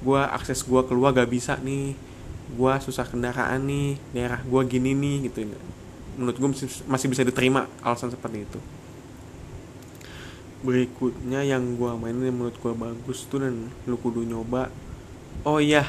gue 0.00 0.22
akses 0.32 0.64
gue 0.64 0.82
keluar 0.88 1.12
gak 1.12 1.28
bisa 1.28 1.60
nih 1.60 1.94
gue 2.46 2.72
susah 2.78 3.02
kendaraan 3.02 3.66
nih 3.66 3.98
daerah 4.14 4.38
gue 4.38 4.60
gini 4.70 4.94
nih 4.94 5.30
gitu. 5.30 5.50
Menurut 6.14 6.36
gue 6.38 6.50
masih 6.86 7.06
bisa 7.10 7.26
diterima 7.26 7.66
alasan 7.82 8.14
seperti 8.14 8.46
itu. 8.46 8.58
Berikutnya 10.62 11.42
yang 11.42 11.74
gue 11.74 11.90
mainin 11.98 12.30
yang 12.30 12.38
menurut 12.38 12.56
gue 12.56 12.72
bagus 12.72 13.26
tuh 13.26 13.42
dan 13.42 13.68
lu 13.84 13.98
kudu 13.98 14.22
nyoba. 14.22 14.70
Oh 15.42 15.58
iya 15.58 15.84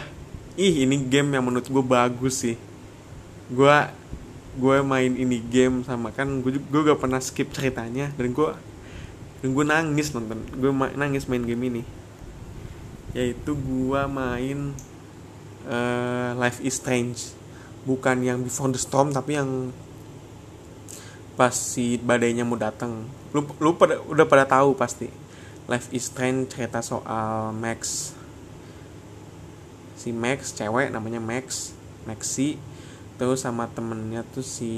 ih 0.57 0.83
ini 0.83 1.05
game 1.05 1.37
yang 1.37 1.45
menurut 1.45 1.69
gue 1.69 1.83
bagus 1.85 2.41
sih. 2.43 2.57
Gue 3.53 3.77
gue 4.57 4.77
main 4.81 5.13
ini 5.13 5.37
game 5.37 5.85
sama 5.85 6.09
kan 6.09 6.25
gue 6.41 6.57
gue 6.57 6.81
gak 6.81 6.97
pernah 6.97 7.21
skip 7.21 7.53
ceritanya 7.53 8.09
dan 8.17 8.33
gue 8.33 8.49
dan 9.45 9.49
gue 9.53 9.65
nangis 9.69 10.09
nonton 10.17 10.41
gue 10.57 10.71
nangis 10.97 11.29
main 11.29 11.45
game 11.45 11.63
ini. 11.69 11.83
Yaitu 13.13 13.53
gue 13.55 14.01
main 14.09 14.73
uh, 15.67 16.31
Life 16.39 16.63
is 16.63 16.79
Strange. 16.79 17.35
Bukan 17.83 18.23
yang 18.23 18.43
Before 18.43 18.71
the 18.71 18.79
Storm 18.79 19.11
tapi 19.15 19.39
yang 19.39 19.71
pas 21.37 21.53
si 21.53 22.01
badainya 22.01 22.43
mau 22.47 22.57
datang. 22.57 23.05
Lu 23.35 23.45
lu 23.61 23.77
pada 23.77 24.01
udah 24.01 24.25
pada 24.25 24.47
tahu 24.47 24.73
pasti. 24.73 25.11
Life 25.67 25.91
is 25.91 26.07
Strange 26.07 26.51
cerita 26.51 26.79
soal 26.79 27.51
Max. 27.53 28.11
Si 29.99 30.09
Max 30.15 30.55
cewek 30.55 30.91
namanya 30.91 31.21
Max 31.21 31.75
Maxi. 32.07 32.59
Terus 33.19 33.43
sama 33.43 33.67
temennya 33.71 34.23
tuh 34.31 34.45
si 34.45 34.73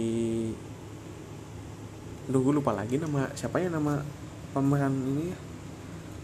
Duh 2.29 2.45
gue 2.45 2.53
lupa 2.53 2.77
lagi 2.77 3.01
nama 3.01 3.25
siapa 3.33 3.57
ya 3.57 3.73
nama 3.73 4.05
pemeran 4.53 4.93
ini 4.93 5.33
ya? 5.33 5.37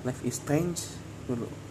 Life 0.05 0.21
is 0.21 0.37
Strange 0.37 0.85
dulu 1.25 1.64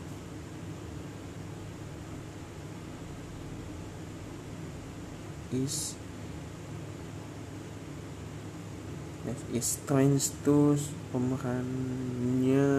is 5.54 5.94
is 9.54 9.78
Strange 9.78 10.34
tuh 10.42 10.74
pemerannya. 11.14 12.74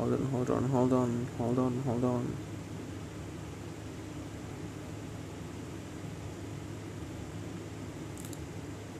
Hold 0.00 0.12
on 0.12 0.24
hold 0.32 0.48
on 0.48 0.64
hold 0.72 0.92
on 0.92 1.10
hold 1.36 1.58
on 1.60 1.74
hold 1.84 2.04
on. 2.04 2.24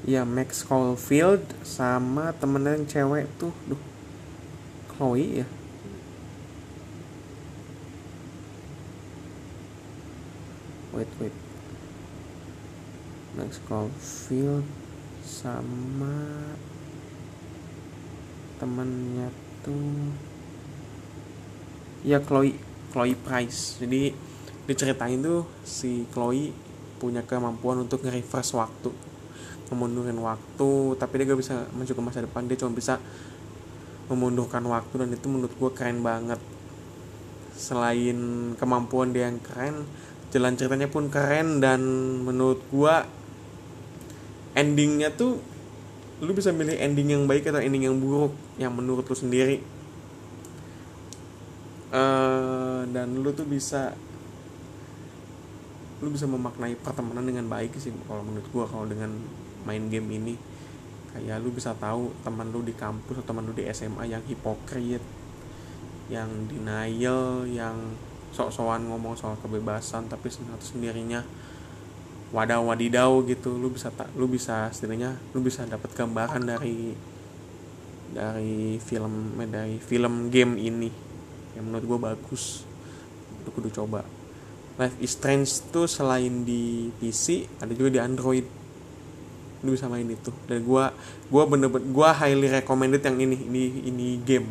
Ya 0.07 0.22
Max 0.22 0.62
Caulfield 0.62 1.42
sama 1.66 2.31
temenan 2.37 2.87
cewek 2.87 3.26
tuh. 3.40 3.50
Duh 3.66 3.81
Chloe 4.92 5.42
ya? 5.42 5.46
Wait 10.96 11.12
wait. 11.20 11.35
Max 13.37 13.61
Caulfield 13.68 14.64
sama 15.20 16.16
temennya 18.56 19.28
tuh 19.61 20.16
ya 22.00 22.16
Chloe 22.24 22.56
Chloe 22.96 23.12
Price. 23.12 23.76
Jadi 23.76 24.09
diceritain 24.64 25.20
tuh 25.20 25.44
si 25.68 26.09
Chloe 26.09 26.50
punya 26.96 27.20
kemampuan 27.20 27.85
untuk 27.85 28.00
nge-reverse 28.00 28.56
waktu 28.56 28.88
memundurin 29.66 30.16
waktu 30.22 30.94
tapi 30.94 31.18
dia 31.20 31.26
gak 31.28 31.40
bisa 31.42 31.54
maju 31.76 31.92
ke 31.92 32.02
masa 32.02 32.24
depan. 32.24 32.48
Dia 32.48 32.56
cuma 32.56 32.72
bisa 32.72 32.96
memundurkan 34.06 34.62
waktu 34.64 34.94
dan 35.02 35.09
itu 35.12 35.26
menurut 35.28 35.52
gue 35.52 35.70
keren 35.76 36.00
banget. 36.00 36.40
Selain 37.52 38.16
kemampuan 38.56 39.12
dia 39.12 39.28
yang 39.28 39.42
keren 39.42 39.85
jalan 40.34 40.58
ceritanya 40.58 40.88
pun 40.90 41.06
keren 41.06 41.62
dan 41.62 41.80
menurut 42.26 42.60
gue 42.70 42.94
endingnya 44.56 45.12
tuh 45.12 45.38
lu 46.24 46.32
bisa 46.32 46.48
milih 46.48 46.80
ending 46.80 47.12
yang 47.12 47.24
baik 47.28 47.44
atau 47.44 47.60
ending 47.60 47.84
yang 47.84 47.96
buruk 48.00 48.32
yang 48.56 48.72
menurut 48.72 49.04
lu 49.04 49.16
sendiri. 49.16 49.60
Uh, 51.92 52.82
dan 52.90 53.14
lu 53.14 53.30
tuh 53.30 53.46
bisa 53.46 53.94
lu 56.00 56.12
bisa 56.12 56.28
memaknai 56.28 56.76
pertemanan 56.76 57.24
dengan 57.24 57.48
baik 57.48 57.72
sih 57.80 57.94
kalau 58.04 58.20
menurut 58.20 58.48
gue 58.48 58.64
kalau 58.64 58.86
dengan 58.88 59.12
main 59.68 59.92
game 59.92 60.08
ini. 60.16 60.34
Kayak 61.12 61.40
lu 61.44 61.52
bisa 61.52 61.72
tahu 61.76 62.12
teman 62.24 62.48
lu 62.52 62.60
di 62.64 62.76
kampus 62.76 63.20
atau 63.20 63.32
teman 63.32 63.44
lu 63.48 63.52
di 63.56 63.64
SMA 63.72 64.08
yang 64.08 64.20
hipokrit 64.24 65.00
yang 66.06 66.28
denial 66.46 67.48
yang 67.48 67.76
sok-sokan 68.34 68.86
ngomong 68.88 69.14
soal 69.14 69.38
kebebasan 69.38 70.10
tapi 70.10 70.32
sendirinya 70.60 71.22
wadah 72.34 72.62
wadidau 72.62 73.22
gitu. 73.26 73.54
Lu 73.54 73.70
bisa 73.70 73.92
tak 73.94 74.10
lu 74.18 74.26
bisa 74.26 74.70
setidaknya 74.72 75.14
lu 75.36 75.42
bisa 75.44 75.62
dapat 75.68 75.90
gambaran 75.94 76.42
dari 76.42 76.96
dari 78.10 78.78
film 78.80 79.36
dari 79.50 79.76
film 79.82 80.30
game 80.32 80.56
ini 80.58 80.90
yang 81.54 81.68
menurut 81.68 81.84
gue 81.84 81.98
bagus. 82.12 82.66
Lu 83.46 83.50
kudu 83.54 83.70
coba. 83.72 84.02
Life 84.76 84.96
is 85.00 85.16
Strange 85.16 85.48
tuh 85.72 85.88
selain 85.88 86.44
di 86.44 86.92
PC 87.00 87.48
ada 87.64 87.72
juga 87.72 87.96
di 87.96 88.00
Android. 88.00 88.44
Lu 89.64 89.72
bisa 89.72 89.88
main 89.88 90.04
itu. 90.04 90.28
Dan 90.44 90.60
gua 90.68 90.92
gua 91.32 91.48
bener-bener 91.48 91.88
gua 91.88 92.12
highly 92.12 92.44
recommended 92.52 93.00
yang 93.00 93.16
ini 93.16 93.36
ini 93.40 93.62
ini 93.88 94.08
game. 94.20 94.44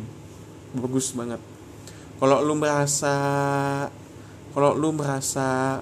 Bagus 0.74 1.14
banget 1.14 1.38
kalau 2.16 2.40
lu 2.40 2.54
merasa 2.56 3.14
kalau 4.56 4.72
lu 4.72 4.88
merasa 4.96 5.80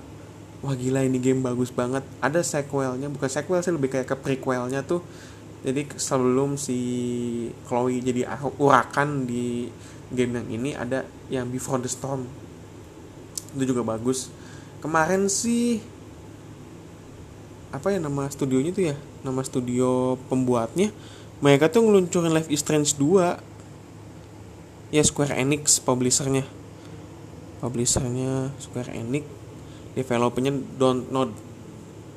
wah 0.64 0.74
gila 0.74 1.04
ini 1.04 1.20
game 1.20 1.44
bagus 1.44 1.70
banget. 1.70 2.02
Ada 2.18 2.40
sequelnya 2.40 3.12
bukan 3.12 3.28
sequel 3.28 3.60
sih 3.60 3.70
lebih 3.70 3.92
kayak 3.92 4.08
ke 4.10 4.16
prequelnya 4.18 4.82
tuh. 4.82 5.04
Jadi 5.64 5.88
sebelum 5.96 6.60
si 6.60 6.78
Chloe 7.68 8.00
jadi 8.00 8.28
urakan 8.58 9.24
di 9.28 9.68
game 10.12 10.36
yang 10.40 10.48
ini 10.50 10.70
ada 10.76 11.06
yang 11.28 11.48
Before 11.48 11.80
the 11.80 11.88
Storm. 11.88 12.26
Itu 13.54 13.70
juga 13.70 13.84
bagus. 13.84 14.28
Kemarin 14.82 15.30
sih 15.30 15.80
apa 17.70 17.94
ya 17.94 18.02
nama 18.02 18.26
studionya 18.28 18.74
tuh 18.74 18.84
ya? 18.92 18.96
Nama 19.22 19.40
studio 19.46 20.18
pembuatnya. 20.28 20.90
Mereka 21.40 21.70
tuh 21.70 21.86
ngeluncurin 21.86 22.32
Life 22.32 22.50
is 22.50 22.60
Strange 22.60 22.96
2 22.98 23.53
ya 24.94 25.02
Square 25.02 25.34
Enix 25.34 25.82
publishernya. 25.82 26.46
Publishernya 27.58 28.54
Square 28.62 28.94
Enix. 28.94 29.26
Developernya 29.98 30.54
Don't 30.78 31.10
Nod. 31.10 31.34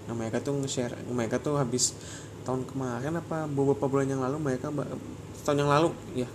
Nah 0.05 0.13
mereka 0.13 0.37
tuh 0.37 0.53
nge-share 0.61 0.93
mereka 1.09 1.41
tuh 1.41 1.57
habis 1.57 1.97
tahun 2.45 2.69
kemarin 2.69 3.17
apa 3.17 3.49
beberapa 3.49 3.89
bulan 3.89 4.07
yang 4.07 4.21
lalu 4.21 4.39
mereka 4.39 4.69
tahun 5.43 5.67
yang 5.67 5.71
lalu 5.73 5.89
ya 6.15 6.29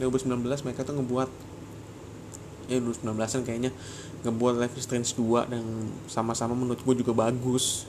2019 0.00 0.64
mereka 0.64 0.80
tuh 0.80 0.96
ngebuat 0.96 1.28
ya 2.72 2.80
2019an 2.80 3.42
kayaknya 3.44 3.70
ngebuat 4.24 4.54
Life 4.58 4.80
is 4.80 4.88
Strange 4.88 5.12
2 5.12 5.52
dan 5.52 5.64
sama-sama 6.08 6.56
menurut 6.56 6.80
gue 6.80 6.94
juga 7.02 7.12
bagus. 7.12 7.84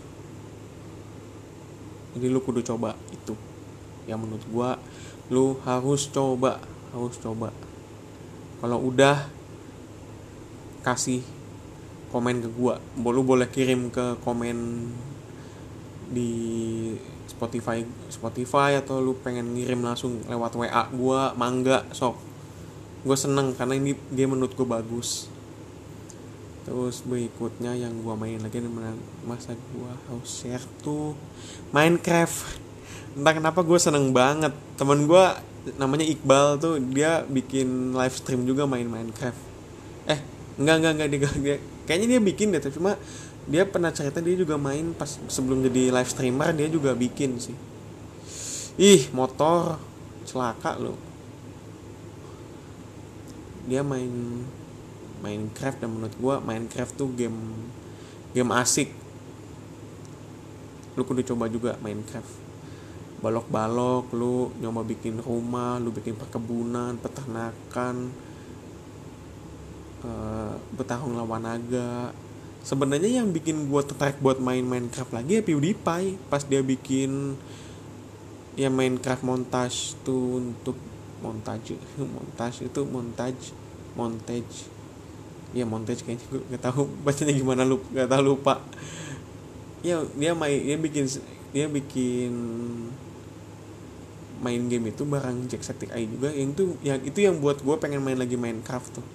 Jadi 2.18 2.34
lu 2.34 2.42
kudu 2.42 2.66
coba 2.66 2.98
itu. 3.14 3.38
Yang 4.10 4.20
menurut 4.26 4.46
gua 4.50 4.70
lu 5.30 5.60
harus 5.68 6.10
coba 6.10 6.64
harus 6.96 7.20
coba 7.20 7.52
kalau 8.58 8.82
udah 8.82 9.30
kasih 10.82 11.22
komen 12.10 12.40
ke 12.40 12.50
gua. 12.56 12.80
Lu 12.96 13.22
boleh 13.22 13.52
kirim 13.52 13.92
ke 13.92 14.18
komen 14.24 14.90
di 16.08 16.32
Spotify 17.28 17.84
Spotify 18.08 18.80
atau 18.80 19.04
lu 19.04 19.14
pengen 19.20 19.52
ngirim 19.54 19.84
langsung 19.84 20.24
lewat 20.26 20.56
WA 20.56 20.84
gua 20.96 21.36
mangga 21.36 21.84
sok. 21.92 22.16
Gue 23.08 23.16
seneng 23.16 23.54
karena 23.56 23.78
ini 23.78 23.94
dia 24.12 24.26
menurut 24.28 24.52
gue 24.58 24.68
bagus. 24.68 25.30
Terus 26.68 27.00
berikutnya 27.06 27.72
yang 27.78 28.04
gua 28.04 28.20
main 28.20 28.42
lagi 28.42 28.60
masa 29.24 29.56
gua 29.76 29.96
harus 30.10 30.28
share 30.28 30.64
tuh 30.84 31.16
Minecraft. 31.72 32.64
Entah 33.16 33.34
kenapa 33.38 33.64
gue 33.64 33.80
seneng 33.80 34.12
banget. 34.12 34.52
Teman 34.76 35.08
gue 35.08 35.26
namanya 35.76 36.08
Iqbal 36.08 36.56
tuh 36.56 36.80
dia 36.80 37.28
bikin 37.28 37.92
live 37.92 38.16
stream 38.16 38.48
juga 38.48 38.64
main 38.64 38.88
Minecraft. 38.88 39.42
Eh 40.08 40.20
enggak 40.56 40.76
enggak 40.80 40.94
enggak 40.96 41.10
dia, 41.12 41.20
dia 41.44 41.56
kayaknya 41.84 42.08
dia 42.16 42.22
bikin 42.24 42.48
deh 42.56 42.62
cuma 42.72 42.96
dia 43.48 43.64
pernah 43.68 43.92
cerita 43.92 44.24
dia 44.24 44.36
juga 44.36 44.56
main 44.56 44.96
pas 44.96 45.20
sebelum 45.28 45.64
jadi 45.68 45.92
live 45.92 46.10
streamer 46.10 46.56
dia 46.56 46.72
juga 46.72 46.96
bikin 46.96 47.36
sih. 47.40 47.56
Ih 48.80 49.12
motor 49.12 49.82
celaka 50.24 50.80
loh 50.80 50.96
dia 53.68 53.84
main 53.84 54.44
Minecraft 55.20 55.84
dan 55.84 55.90
menurut 55.92 56.16
gue 56.16 56.36
Minecraft 56.40 56.94
tuh 56.96 57.10
game 57.12 57.36
game 58.32 58.52
asik. 58.56 58.96
Lu 60.96 61.04
kudu 61.04 61.26
coba 61.28 61.52
juga 61.52 61.76
Minecraft 61.84 62.47
balok-balok 63.18 64.14
lu 64.14 64.54
nyoba 64.62 64.86
bikin 64.86 65.18
rumah 65.26 65.82
lu 65.82 65.90
bikin 65.90 66.14
perkebunan 66.14 67.02
peternakan 67.02 68.14
uh, 70.06 70.54
bertarung 70.76 71.18
lawan 71.18 71.46
naga. 71.46 72.14
Sebenarnya 72.62 73.24
yang 73.24 73.32
bikin 73.32 73.72
gue 73.72 73.82
tertarik 73.88 74.20
buat 74.20 74.44
main 74.44 74.62
Minecraft 74.62 75.16
lagi 75.16 75.40
ya 75.40 75.42
PewDiePie. 75.42 76.20
Pas 76.28 76.44
dia 76.44 76.62
bikin 76.62 77.40
ya 78.60 78.68
Minecraft 78.68 79.24
montage 79.24 79.96
tuh 80.04 80.42
untuk 80.42 80.78
montage 81.24 81.80
montage 82.16 82.68
itu 82.68 82.82
montage 82.86 83.56
montage. 83.98 84.70
Ya 85.56 85.64
montage 85.64 86.04
kayaknya 86.04 86.28
gue 86.28 86.42
gak 86.54 86.64
tahu 86.70 86.86
bacanya 87.08 87.34
gimana 87.34 87.66
lu 87.66 87.82
gak 87.96 88.12
tahu 88.12 88.36
lupa. 88.36 88.62
Ya 89.82 90.04
dia 90.14 90.36
main 90.36 90.60
dia 90.60 90.78
bikin 90.78 91.08
dia 91.56 91.72
bikin 91.72 92.34
main 94.38 94.70
game 94.70 94.94
itu 94.94 95.04
barang 95.04 95.50
Jacksepticeye 95.50 96.06
juga 96.06 96.30
yang 96.30 96.54
itu 96.54 96.64
yang 96.86 97.00
itu 97.02 97.20
yang 97.26 97.36
buat 97.42 97.62
gue 97.62 97.76
pengen 97.82 98.06
main 98.06 98.18
lagi 98.18 98.38
Minecraft 98.38 99.02
tuh. 99.02 99.06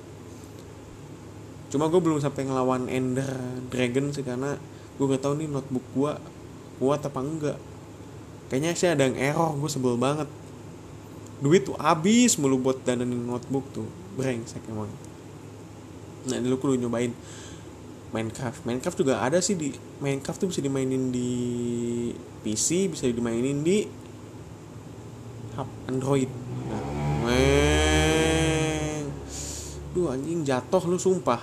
Cuma 1.73 1.89
gue 1.89 2.01
belum 2.03 2.21
sampai 2.21 2.45
ngelawan 2.45 2.91
Ender 2.91 3.33
Dragon 3.73 4.13
sih 4.13 4.27
karena 4.27 4.59
gue 5.01 5.07
gak 5.09 5.25
tahu 5.25 5.41
nih 5.41 5.49
notebook 5.49 5.87
gue 5.97 6.13
kuat 6.83 7.01
apa 7.07 7.21
enggak. 7.23 7.59
Kayaknya 8.53 8.71
sih 8.77 8.89
ada 8.91 9.09
yang 9.09 9.17
error 9.17 9.57
gue 9.57 9.71
sebel 9.71 9.97
banget. 9.97 10.29
Duit 11.41 11.65
tuh 11.65 11.79
habis 11.81 12.37
mulu 12.37 12.61
buat 12.61 12.85
dananin 12.85 13.25
notebook 13.25 13.65
tuh 13.73 13.89
brengsek 14.19 14.63
emang. 14.69 14.93
Nah 16.29 16.37
ini 16.37 16.47
lu 16.51 16.61
kudu 16.61 16.77
nyobain 16.77 17.15
Minecraft. 18.13 18.69
Minecraft 18.69 18.99
juga 19.01 19.25
ada 19.25 19.41
sih 19.41 19.57
di 19.57 19.73
Minecraft 20.05 20.45
tuh 20.45 20.49
bisa 20.53 20.61
dimainin 20.61 21.09
di 21.09 21.31
PC 22.45 22.93
bisa 22.93 23.09
dimainin 23.09 23.65
di 23.65 24.02
hub 25.57 25.69
Android. 25.89 26.31
Meng 27.23 29.05
duh 29.93 30.09
anjing 30.09 30.41
jatuh 30.43 30.83
lu 30.89 30.97
sumpah. 30.97 31.41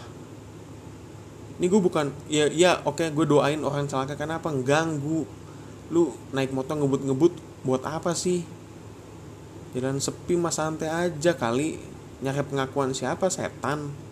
Ini 1.60 1.68
gue 1.68 1.82
bukan 1.84 2.10
ya 2.32 2.49
ya 2.49 2.82
oke 2.88 3.03
okay, 3.03 3.07
gue 3.14 3.26
doain 3.30 3.62
orang 3.62 3.86
celaka. 3.86 4.18
Karena 4.18 4.41
apa? 4.41 4.49
Ganggu. 4.51 5.28
Lu 5.93 6.14
naik 6.34 6.53
motor 6.53 6.78
ngebut 6.80 7.01
ngebut 7.05 7.34
buat 7.62 7.84
apa 7.86 8.16
sih? 8.18 8.41
Jalan 9.78 10.01
sepi 10.01 10.34
mas 10.34 10.57
santai 10.57 10.89
aja 10.89 11.38
kali. 11.38 11.78
Nyari 12.26 12.41
pengakuan 12.47 12.91
siapa? 12.91 13.30
Setan. 13.30 14.10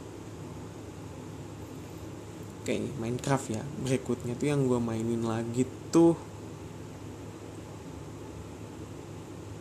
Oke 2.68 2.84
Minecraft 3.00 3.48
ya 3.48 3.64
berikutnya 3.80 4.36
tuh 4.36 4.52
yang 4.52 4.68
gue 4.68 4.76
mainin 4.76 5.24
lagi 5.24 5.64
tuh 5.88 6.20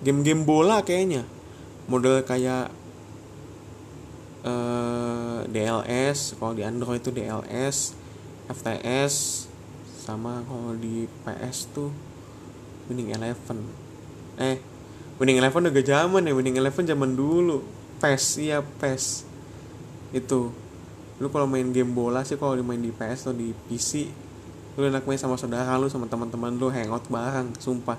game-game 0.06 0.46
bola 0.46 0.86
kayaknya. 0.86 1.26
Model 1.90 2.22
kayak 2.22 2.70
uh, 4.46 5.42
eh, 5.42 5.50
DLS 5.50 6.38
kalau 6.38 6.54
di 6.54 6.62
Android 6.62 7.02
itu 7.02 7.10
DLS 7.10 7.98
FTS 8.46 9.46
sama 10.06 10.46
kalau 10.46 10.78
di 10.78 11.10
PS 11.26 11.74
tuh 11.74 11.90
Winning 12.86 13.10
Eleven. 13.18 13.58
Eh 14.38 14.62
Winning 15.18 15.42
Eleven 15.42 15.66
udah 15.66 15.82
zaman 15.82 16.30
ya 16.30 16.32
Winning 16.38 16.54
Eleven 16.54 16.86
zaman 16.86 17.18
dulu. 17.18 17.66
PES 17.98 18.24
iya 18.38 18.62
PES 18.62 19.26
itu. 20.14 20.54
Lu 21.18 21.26
kalau 21.32 21.50
main 21.50 21.66
game 21.74 21.90
bola 21.90 22.22
sih 22.22 22.38
kalau 22.38 22.54
main 22.62 22.78
di 22.78 22.94
PS 22.94 23.26
atau 23.26 23.34
di 23.34 23.50
PC 23.66 24.06
lu 24.76 24.84
enak 24.84 25.08
main 25.08 25.16
sama 25.16 25.40
saudara 25.40 25.72
lu 25.80 25.88
sama 25.88 26.04
teman-teman 26.04 26.52
lu 26.54 26.70
hangout 26.70 27.08
bareng 27.10 27.50
sumpah. 27.58 27.98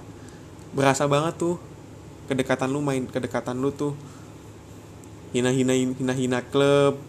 Berasa 0.71 1.09
banget 1.09 1.35
tuh 1.41 1.57
kedekatan 2.27 2.69
lu 2.69 2.83
main 2.83 3.07
kedekatan 3.07 3.57
lu 3.57 3.71
tuh 3.71 3.95
hina 5.31 5.49
hina 5.51 5.73
hina 5.73 6.13
hina 6.13 6.39
klub. 6.43 6.99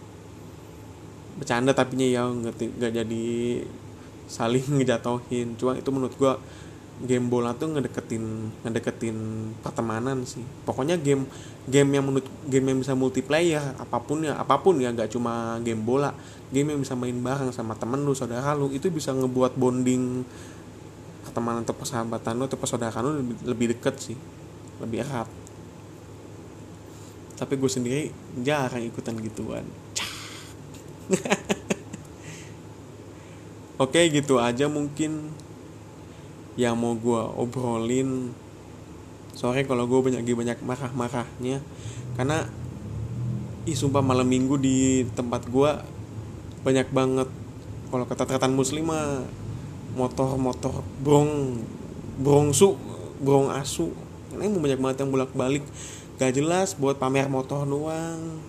Bercanda 1.38 1.70
tapi 1.74 2.10
ya 2.10 2.26
nggak 2.26 2.54
nggak 2.78 2.92
jadi 3.02 3.26
saling 4.30 4.66
ngejatohin. 4.80 5.58
Cuma 5.58 5.74
itu 5.74 5.90
menurut 5.90 6.14
gua 6.18 6.38
game 6.98 7.30
bola 7.30 7.54
tuh 7.54 7.70
ngedeketin 7.70 8.50
ngedeketin 8.66 9.16
pertemanan 9.62 10.26
sih. 10.26 10.42
Pokoknya 10.66 10.98
game 10.98 11.30
game 11.70 11.90
yang 11.94 12.02
menurut 12.06 12.26
game 12.50 12.74
yang 12.74 12.78
bisa 12.82 12.98
multiplayer 12.98 13.62
apa 13.78 14.02
pun 14.02 14.26
ya 14.26 14.34
apa 14.34 14.58
pun 14.58 14.82
ya 14.82 14.90
nggak 14.90 15.14
cuma 15.14 15.62
game 15.62 15.82
bola. 15.82 16.10
Game 16.50 16.74
yang 16.74 16.80
bisa 16.82 16.98
main 16.98 17.14
bareng 17.14 17.54
sama 17.54 17.78
temen 17.78 18.02
lu 18.02 18.18
saudara 18.18 18.54
lu 18.58 18.74
itu 18.74 18.90
bisa 18.90 19.14
ngebuat 19.14 19.54
bonding 19.54 20.26
pertemanan 21.22 21.62
atau 21.62 21.76
persahabatan 21.76 22.34
lu 22.34 22.44
atau 22.50 22.58
persaudaraan 22.58 23.04
lu 23.04 23.12
lebih, 23.22 23.36
lebih 23.46 23.66
deket 23.76 23.94
sih 24.00 24.18
lebih 24.82 25.02
erat. 25.04 25.28
Tapi 27.38 27.54
gue 27.54 27.70
sendiri 27.70 28.10
jarang 28.42 28.82
ikutan 28.82 29.14
gituan. 29.22 29.62
Oke 33.82 34.10
gitu 34.10 34.42
aja 34.42 34.66
mungkin 34.66 35.30
yang 36.58 36.74
mau 36.74 36.98
gue 36.98 37.22
obrolin. 37.38 38.34
Sore 39.38 39.62
kalau 39.62 39.86
gue 39.86 40.02
banyak 40.02 40.26
banyak 40.26 40.58
marah-marahnya. 40.66 41.62
Karena 42.18 42.42
ih 43.70 43.78
sumpah 43.78 44.02
malam 44.02 44.26
minggu 44.26 44.58
di 44.58 45.06
tempat 45.14 45.46
gue 45.46 45.70
banyak 46.66 46.90
banget. 46.90 47.30
Kalau 47.88 48.04
kata 48.04 48.26
teratan 48.26 48.58
muslimah 48.58 49.22
motor-motor 49.94 50.82
brong 51.00 51.62
brongsu 52.18 52.74
brong 53.22 53.50
asu 53.54 53.94
ini 54.36 54.60
banyak 54.60 54.80
banget 54.80 54.96
yang 55.04 55.10
bolak 55.12 55.32
balik 55.32 55.64
gak 56.18 56.34
jelas 56.34 56.74
buat 56.74 56.98
pamer 56.98 57.30
motor 57.30 57.62
doang. 57.64 58.42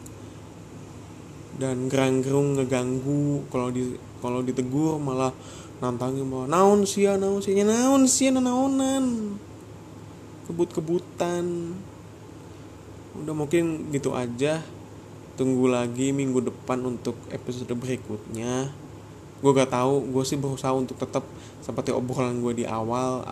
Dan 1.60 1.88
gerang-gerung 1.88 2.58
ngeganggu. 2.58 3.46
Kalau 3.54 3.70
di 3.70 3.94
kalau 4.20 4.42
ditegur 4.44 4.98
malah 5.00 5.32
nantangin 5.80 6.28
bahwa 6.28 6.50
naon 6.50 6.84
sih 6.84 7.08
ya 7.08 7.16
naon 7.16 7.40
sih 7.40 7.56
naon 7.62 8.04
sih 8.10 8.34
naonan. 8.34 9.38
Kebut-kebutan. 10.50 11.46
Udah 13.22 13.34
mungkin 13.38 13.94
gitu 13.94 14.18
aja. 14.18 14.66
Tunggu 15.38 15.72
lagi 15.72 16.12
minggu 16.12 16.52
depan 16.52 16.84
untuk 16.84 17.16
episode 17.32 17.72
berikutnya. 17.72 18.74
Gue 19.40 19.52
gak 19.56 19.72
tahu 19.72 20.04
gue 20.12 20.24
sih 20.28 20.36
berusaha 20.36 20.76
untuk 20.76 21.00
tetap 21.00 21.24
seperti 21.64 21.96
obrolan 21.96 22.44
gue 22.44 22.60
di 22.60 22.66
awal 22.68 23.24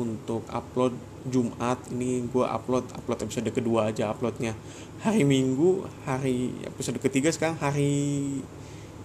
untuk 0.00 0.48
upload 0.48 0.96
Jumat 1.28 1.78
ini 1.94 2.26
gue 2.26 2.42
upload 2.42 2.90
upload 2.98 3.22
episode 3.22 3.46
kedua 3.54 3.94
aja 3.94 4.10
uploadnya. 4.10 4.58
Hari 5.02 5.22
Minggu 5.22 5.86
hari 6.02 6.50
episode 6.66 6.98
ketiga 6.98 7.30
sekarang 7.30 7.58
hari 7.62 8.40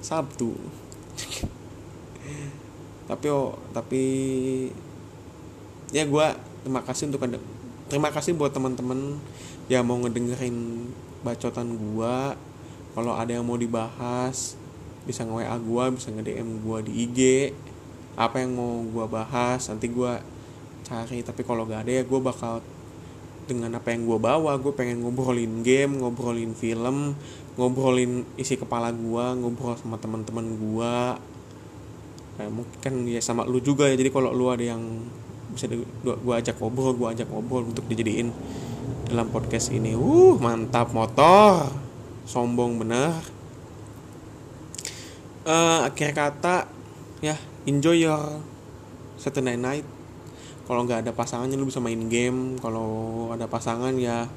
Sabtu. 0.01 0.57
Tapi 3.07 3.25
oh 3.31 3.55
tapi 3.71 4.03
ya 5.95 6.03
gue 6.03 6.25
terima 6.67 6.83
kasih 6.83 7.07
untuk 7.07 7.23
terima 7.87 8.11
kasih 8.11 8.35
buat 8.35 8.51
teman-teman 8.51 9.15
yang 9.71 9.87
mau 9.87 9.95
ngedengerin 10.03 10.91
bacotan 11.23 11.71
gue 11.75 12.15
kalau 12.91 13.13
ada 13.15 13.31
yang 13.31 13.47
mau 13.47 13.55
dibahas 13.55 14.59
bisa 15.07 15.23
nge 15.23 15.39
WA 15.39 15.55
gue 15.55 15.83
bisa 15.95 16.11
nge 16.11 16.23
DM 16.27 16.49
gue 16.67 16.77
di 16.83 16.91
IG 17.07 17.19
apa 18.19 18.43
yang 18.43 18.59
mau 18.59 18.83
gue 18.83 19.05
bahas 19.07 19.71
nanti 19.71 19.87
gue 19.87 20.13
cari 20.87 21.19
tapi 21.19 21.43
kalau 21.43 21.67
gak 21.67 21.83
ada 21.83 21.91
ya 21.99 22.03
gue 22.07 22.19
bakal 22.23 22.63
dengan 23.47 23.75
apa 23.75 23.91
yang 23.91 24.07
gue 24.07 24.19
bawa 24.19 24.55
gue 24.59 24.71
pengen 24.75 25.03
ngobrolin 25.03 25.63
game 25.63 25.99
ngobrolin 25.99 26.55
film 26.55 27.15
ngobrolin 27.59 28.23
isi 28.39 28.55
kepala 28.55 28.95
gue 28.95 29.25
ngobrol 29.43 29.75
sama 29.75 29.99
teman-teman 29.99 30.47
gue 30.55 30.95
nah, 32.39 32.49
mungkin 32.51 33.07
ya 33.07 33.19
sama 33.19 33.43
lu 33.43 33.59
juga 33.59 33.87
ya 33.91 33.95
jadi 33.99 34.11
kalau 34.11 34.31
lu 34.31 34.47
ada 34.47 34.63
yang 34.63 34.83
bisa 35.51 35.67
gue 35.71 36.35
ajak 36.35 36.59
ngobrol 36.59 36.95
gue 36.95 37.07
ajak 37.07 37.27
ngobrol 37.31 37.67
untuk 37.67 37.87
dijadiin 37.87 38.31
dalam 39.07 39.31
podcast 39.31 39.71
ini. 39.71 39.95
Uh 39.95 40.35
mantap 40.37 40.91
motor. 40.91 41.71
Sombong 42.27 42.75
bener. 42.83 43.15
Uh, 45.47 45.87
akhir 45.87 46.11
kata 46.11 46.67
ya 47.23 47.39
enjoy 47.63 48.03
your 48.03 48.43
Saturday 49.15 49.55
night 49.55 49.87
kalau 50.67 50.83
nggak 50.83 51.07
ada 51.07 51.15
pasangannya 51.15 51.55
lu 51.55 51.71
bisa 51.71 51.79
main 51.79 52.11
game. 52.11 52.59
Kalau 52.59 53.31
ada 53.31 53.47
pasangan 53.47 53.95
ya 53.95 54.27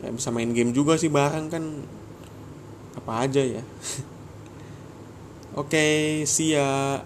ya 0.00 0.08
bisa 0.14 0.30
main 0.30 0.54
game 0.54 0.70
juga 0.70 0.94
sih 0.94 1.10
bareng 1.10 1.50
kan. 1.50 1.64
Apa 2.94 3.26
aja 3.26 3.42
ya. 3.42 3.60
Oke 5.58 5.74
okay, 5.74 5.94
see 6.22 6.54
ya 6.54 7.02